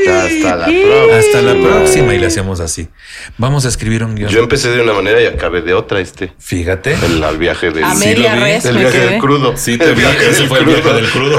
[0.08, 1.18] Hasta la próxima.
[1.18, 2.14] Hasta la próxima.
[2.14, 2.88] Y le hacemos así.
[3.38, 4.30] Vamos a escribir un guion.
[4.30, 6.32] Yo empecé de una manera y acabé de otra, este.
[6.38, 6.94] Fíjate.
[6.94, 8.42] El, viaje del, Sí, media lo vi.
[8.52, 9.56] res el viaje del crudo.
[9.56, 10.00] Sí, te el vi.
[10.02, 11.38] viaje Ese fue el viaje del crudo.